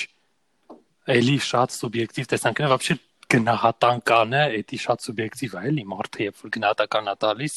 էլի 1.16 1.36
շատ 1.48 1.74
սուբյեկտիվ 1.76 2.28
տեսանկյունը 2.32 2.70
вообще 2.72 2.96
գնահատանկանը, 3.32 4.42
էդի 4.60 4.78
շատ 4.82 5.06
սուբյեկտիվ 5.06 5.54
է, 5.56 5.62
էլի 5.72 5.84
մարդը 5.92 6.26
երբ 6.26 6.42
որ 6.42 6.52
գնահատականա 6.56 7.14
տալիս 7.22 7.54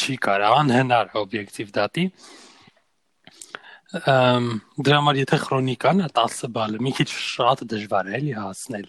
չի 0.00 0.14
կարող 0.24 0.56
անհնար 0.60 1.12
օբյեկտիվ 1.20 1.72
դատի 1.76 2.04
ըմ 3.90 4.46
դրա 4.86 4.98
համար 5.00 5.20
եթե 5.20 5.38
քրոնիկան 5.44 6.02
է 6.06 6.08
10 6.16 6.50
բալը 6.56 6.82
մի 6.86 6.92
քիչ 7.00 7.08
շատ 7.10 7.64
դժվար 7.72 8.10
է 8.10 8.14
էլի 8.20 8.34
հասնել 8.38 8.86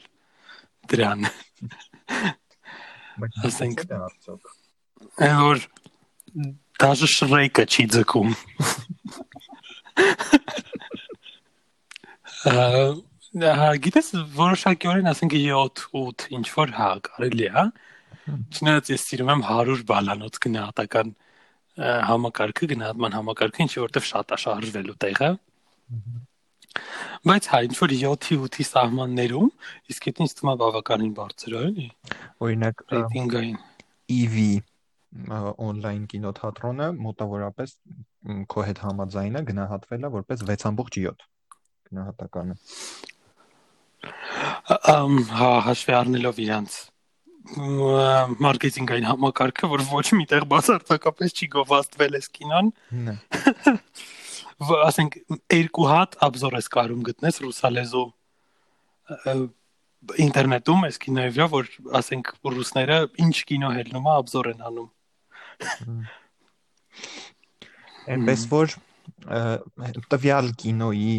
դրան 0.93 1.25
ասենք 3.49 3.85
որ 5.20 5.64
դաժե 6.82 7.08
շրեյկը 7.14 7.64
չի 7.72 7.84
ձգում 7.96 8.30
հա 12.46 13.68
գիտես 13.86 14.10
որոշակիորեն 14.36 15.10
ասենք 15.12 15.36
7-8 15.40 16.26
ինչ 16.36 16.46
որ 16.56 16.74
հա 16.76 16.90
կարելի 17.08 17.48
է 17.48 17.52
հա 17.56 17.64
չնայած 18.26 18.92
ես 18.92 19.06
սիրում 19.08 19.32
եմ 19.34 19.42
100 19.48 19.82
բալանոց 19.88 20.38
գնահատական 20.46 21.12
համակարգը 22.10 22.70
գնահատման 22.72 23.16
համակարգը 23.16 23.66
ինչ 23.66 23.72
որտեվ 23.82 24.08
շատ 24.10 24.32
է 24.36 24.38
շարժվելու 24.44 24.96
տեղը 25.04 25.30
բայց 27.26 27.48
հա 27.52 27.60
ինչ 27.66 27.76
որ 27.80 27.94
7-ի 28.04 28.38
8-ի 28.44 28.64
սահմաններում 28.70 29.50
իսկ 29.92 30.08
դա 30.08 30.24
ինձ 30.26 30.34
թվում 30.38 30.52
է 30.52 30.56
բավականին 30.62 31.12
բարձր 31.20 31.56
է 31.56 31.60
էլի 31.66 31.86
օրինակ 32.46 32.82
ռեյտինգային 32.92 33.60
EV 34.16 34.36
on-line 35.66 36.06
կինոթատրոնը 36.10 36.88
մոտավորապես 37.06 37.76
քո 38.52 38.64
հետ 38.68 38.82
համաձայնը 38.86 39.42
գնահատվել 39.50 40.08
է 40.08 40.10
որպես 40.16 40.44
6.7 40.50 41.24
գնահատականը։ 41.90 42.58
Ամ 44.96 45.16
հա 45.38 45.50
հաշվի 45.68 45.96
առնելով 46.00 46.40
իրանց 46.46 46.78
մարքեթինգային 48.42 49.06
համակարգը, 49.06 49.68
որ 49.70 49.82
ոչ 49.92 50.06
միտեղ 50.18 50.46
բացարձակապես 50.50 51.36
չի 51.36 51.46
գովաստվել 51.54 52.18
էս 52.18 52.28
կինոն։ 52.38 52.70
հա։ 52.90 53.04
Նա 53.06 53.14
ասենք 54.56 55.18
երկու 55.52 55.86
հատ 55.90 56.16
աբզոր 56.26 56.56
ես 56.56 56.68
կարում 56.72 57.02
գտնես 57.06 57.40
ռուսալեզու 57.44 58.04
ինտերնետում 60.26 60.86
էս 60.88 60.98
կինոյով 61.02 61.52
որ 61.52 61.68
ասենք 62.00 62.30
ռուսները 62.56 62.98
ինչ 63.26 63.36
կինո 63.50 63.72
հելնումա 63.76 64.14
աբզոր 64.22 64.50
են 64.54 64.64
անում 64.70 64.90
Այնպես 68.16 68.44
որ 68.52 68.74
տվյալ 70.12 70.52
կինոյի 70.62 71.16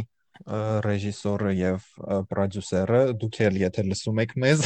ռեժիսորը 0.85 1.51
եւ 1.57 1.87
պրոդյուսերը 2.31 3.01
դուք 3.21 3.39
էլ 3.47 3.55
եթե 3.63 3.85
լսում 3.87 4.21
եք 4.23 4.35
մեզ 4.43 4.65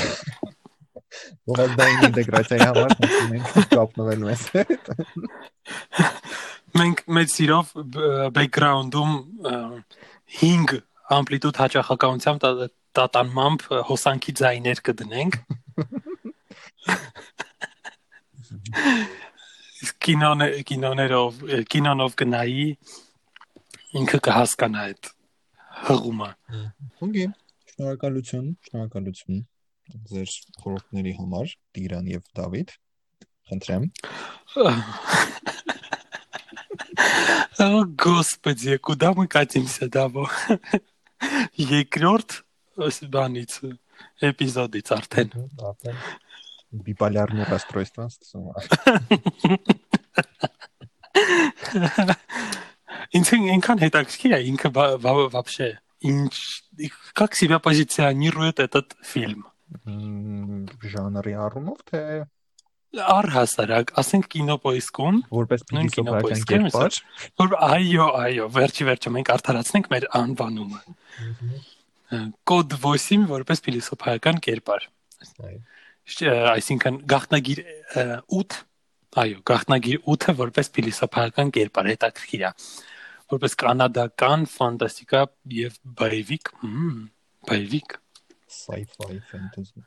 Ուղղակի 1.51 2.05
ինտեգրացիայի 2.07 2.67
համար 2.69 2.93
մենք 3.31 3.47
կապնվելու 3.71 4.29
ենք։ 4.31 4.43
Մենք 6.81 7.01
մեծ 7.17 7.34
սիրով 7.36 7.73
բեքգրաունդում 8.38 9.12
5 10.38 10.75
ամպլիտուդ 11.17 11.60
հաճախականությամբ 11.63 12.45
տատանմամբ 12.99 13.65
հոսանքի 13.91 14.36
ձայներ 14.41 14.84
կդնենք։ 14.88 15.34
Կինոն 20.06 20.44
կինոներով 20.68 21.42
կինոնով 21.72 22.14
կնայի 22.22 22.64
ինքը 24.00 24.20
կհասկանա 24.28 24.85
այդ 24.90 25.11
հղումը։ 25.87 26.30
Okay, 27.04 27.26
շնորհակալություն, 27.72 28.48
շնորհակալություն 28.68 29.42
ձեր 30.11 30.32
խորհուրդների 30.62 31.12
համար, 31.20 31.52
Տիրան 31.76 32.11
եւ 32.14 32.24
Դավիթ։ 32.38 32.72
Խնդրեմ։ 33.50 33.85
О, 37.59 37.85
господи, 37.85 38.76
куда 38.78 39.12
мы 39.14 39.28
катимся, 39.28 39.88
Դավո։ 39.88 40.26
Երկրորդ 41.56 42.40
բանից 43.12 43.52
էպիզոդից 44.28 44.92
արդեն։ 44.96 45.30
Արդեն 45.70 46.00
Биполярное 46.71 47.45
расстройство. 47.45 48.10
Ինքն 53.12 53.47
ինքան 53.57 53.81
հետաքրքիր 53.84 54.36
է 54.38 54.41
ինքը 54.51 54.69
вообще 55.36 55.79
ինչ 56.01 56.34
как 57.13 57.36
себя 57.36 57.60
позиционирует 57.60 58.60
этот 58.60 58.95
фильм 59.03 59.45
ժանրի 59.88 61.34
առումով 61.45 61.84
թե 61.91 62.01
առհասարակ, 62.91 63.93
ասենք 64.01 64.25
կինոպոիսկում, 64.34 65.19
որպես 65.31 65.62
պիտի 65.69 65.91
սովորական 65.95 66.41
կերպար, 66.49 66.97
որ 67.39 67.53
այո, 67.67 68.07
այո, 68.19 68.47
վերջի 68.51 68.88
վերջը 68.89 69.13
մենք 69.15 69.31
արդարացնենք 69.36 69.88
մեր 69.93 70.07
անվանումը։ 70.19 70.81
Կոդ 72.51 72.75
8 72.84 73.29
որպես 73.31 73.63
փիլիսոփայական 73.67 74.41
կերպար։ 74.43 74.89
Այո։ 75.47 75.60
Այսինքն 76.51 76.99
գաղտնագիր 77.11 77.63
8, 77.95 78.59
այո, 79.21 79.41
գաղտնագիր 79.51 79.99
8-ը 80.15 80.35
որպես 80.41 80.71
փիլիսոփայական 80.77 81.51
կերպար 81.57 81.89
հետաքրքիր 81.91 82.45
է։ 82.47 82.51
Որպես 83.31 83.57
կանադական 83.61 84.47
ֆանտաստիկա 84.51 85.25
եւ 85.61 85.77
բայվիկ, 86.01 86.51
բայվիկ 87.47 87.99
sci-fi 88.51 89.19
fantasy։ 89.31 89.83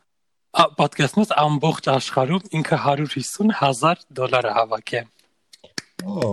Ա 0.55 0.69
պատկերացնես 0.79 1.33
ամբողջ 1.43 1.89
աշխարհում 1.93 2.45
ինքը 2.61 2.79
150000 2.85 4.05
դոլար 4.19 4.49
է 4.49 4.53
հավաké։ 4.59 5.03
Օ։ 6.05 6.31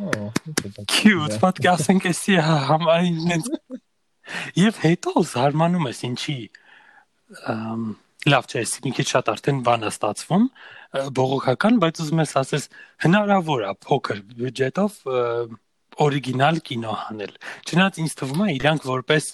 Օ, 0.00 0.28
cute, 0.90 1.38
պատկերացնենք 1.42 2.08
էսի 2.10 2.36
համային 2.70 3.46
Եվ 4.58 4.76
հետո 4.84 5.14
զարմանում 5.30 5.88
ես 5.90 6.02
ինչի 6.10 6.36
ըմ 7.54 7.86
լավ 8.28 8.46
չէ, 8.50 8.62
մի 8.84 8.90
քիչ 8.98 9.06
շատ 9.08 9.28
արդեն 9.32 9.60
բան 9.64 9.86
է 9.86 9.90
ստացվում 9.90 10.46
բողոքական, 11.16 11.78
բայց 11.80 12.00
ուզում 12.04 12.20
ես 12.20 12.32
ասես 12.40 12.66
հնարավոր 13.04 13.62
է 13.64 13.70
փոքր 13.86 14.18
բյուջետով 14.40 14.98
օրիգինալ 16.04 16.60
կինո 16.66 16.96
անել։ 17.10 17.32
Չնայած 17.70 18.00
ինձ 18.04 18.16
թվում 18.20 18.42
է 18.44 18.48
իրանք 18.58 18.86
որպես 18.90 19.30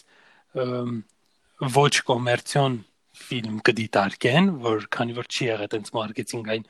ոչ 1.77 1.94
կոմերցիոն 2.11 2.79
ֆիլմ 3.16 3.59
կդիտարկեն, 3.66 4.49
որ 4.66 4.87
քանի 4.92 5.16
որ 5.16 5.29
չի 5.33 5.46
եղել 5.51 5.66
այդպես 5.66 5.94
մարքեթինգային 5.96 6.66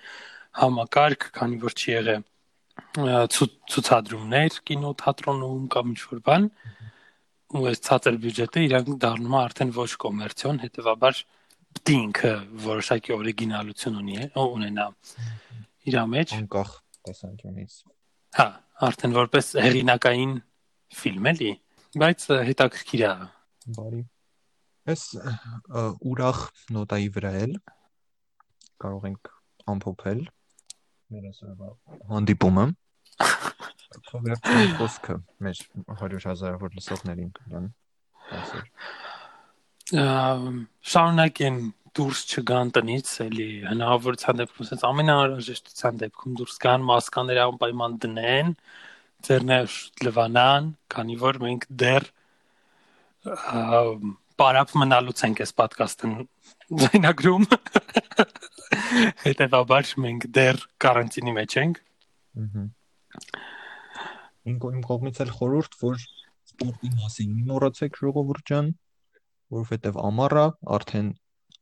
համակարգ, 0.57 1.29
քանի 1.37 1.61
որ 1.67 1.77
չի 1.77 1.89
եղել 1.97 2.25
ցուցադրումներ 3.37 4.59
կինոթատրոնում 4.69 5.65
կամ 5.75 5.91
ինչ-որ 5.93 6.21
բան, 6.27 6.47
ու 7.57 7.65
այս 7.71 7.83
ցածր 7.87 8.19
բյուջետը 8.25 8.63
իրանք 8.67 8.93
դառնում 9.05 9.37
է 9.37 9.41
արդեն 9.43 9.73
ոչ 9.77 9.91
կոմերցիոն, 10.07 10.61
հետեւաբար 10.67 11.21
պիտի 11.77 11.97
ինքը 12.07 12.33
որոշակի 12.67 13.15
օրիգինալություն 13.17 14.01
ունի, 14.03 14.19
ունենա 14.43 14.89
իր 15.87 16.01
մեջ 16.17 16.35
անկախ 16.41 16.75
տեսանկյունից։ 17.07 17.79
Հա, 18.41 18.49
արդեն 18.91 19.17
որպես 19.21 19.55
հերինակային 19.67 20.37
ֆիլմ 20.97 21.33
էլի, 21.33 21.55
բայց 22.03 22.29
հետաքրքիր 22.51 23.07
է։ 23.07 23.15
Բարի 23.77 24.05
Այս 24.87 25.03
ուրախ 26.07 26.41
նոտայի 26.75 27.07
վրա 27.17 27.31
էլ 27.43 27.55
կարող 28.83 29.07
ենք 29.09 29.31
ամփոփել 29.73 30.21
մեր 31.15 31.25
այսօրվա 31.31 31.71
հանդիպումը։ 32.13 32.67
Քովերտի 34.11 34.69
խոսքը 34.79 35.17
մեր 35.47 35.63
100.000-ավոր 35.97 36.79
լսողներին 36.79 37.33
կգան 37.41 37.67
այսօր։ 38.39 38.71
Շարունակեն 39.87 41.59
դուրս 41.97 42.21
չգան 42.35 42.71
տնից, 42.77 43.11
էլի 43.23 43.49
հնարավորության 43.71 44.41
դեպքում 44.41 44.67
ասած 44.67 44.85
ամենաանհրաժեշտության 44.89 46.01
դեպքում 46.03 46.37
դուրս 46.41 46.57
գան, 46.65 46.87
մասկաները 46.91 47.45
անպայման 47.47 47.95
դնեն, 48.03 48.51
ձեռներ 49.29 49.77
լվանան, 50.07 50.71
քանի 50.93 51.19
որ 51.23 51.39
մենք 51.47 51.69
դեռ 51.83 52.09
բարապ 54.37 54.75
մնալուց 54.83 55.23
ենք 55.27 55.43
այս 55.47 55.55
ոդկասթն 55.63 56.17
ձայնագրում։ 56.83 57.47
Հետևաբար 59.27 59.93
մենք 60.07 60.27
դեռ 60.37 60.61
կարանտինի 60.83 61.37
մեջ 61.39 61.57
ենք։ 61.63 61.81
Ահա։ 62.43 62.67
Իմ 64.47 64.59
կողմից 64.87 65.17
էլ 65.25 65.31
խորհուրդ, 65.35 65.73
որ 65.81 66.03
սպորտի 66.03 66.91
մասին 66.97 67.31
մի 67.37 67.47
մոռացեք 67.49 67.97
ժողովուրդ 67.99 68.45
ջան, 68.51 68.69
որովհետև 69.55 69.99
ամառը 70.09 70.47
արդեն 70.77 71.09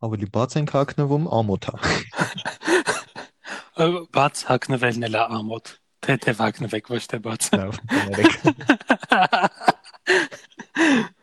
ավելի 0.04 0.28
բաց 0.34 0.56
ենք 0.60 0.70
հակնվում 0.76 1.24
ամոթա։ 1.38 1.74
Բաց 4.14 4.44
հակնվելն 4.50 5.08
էլ 5.08 5.18
է 5.18 5.24
ամոթ։ 5.40 5.72
Թե 6.04 6.14
թե 6.24 6.32
հակնվեք, 6.40 6.90
ոչ 6.94 7.02
թե 7.10 7.18
բաց։ 7.24 7.42
Լավ, 7.58 7.72
ներեք։ 7.94 8.32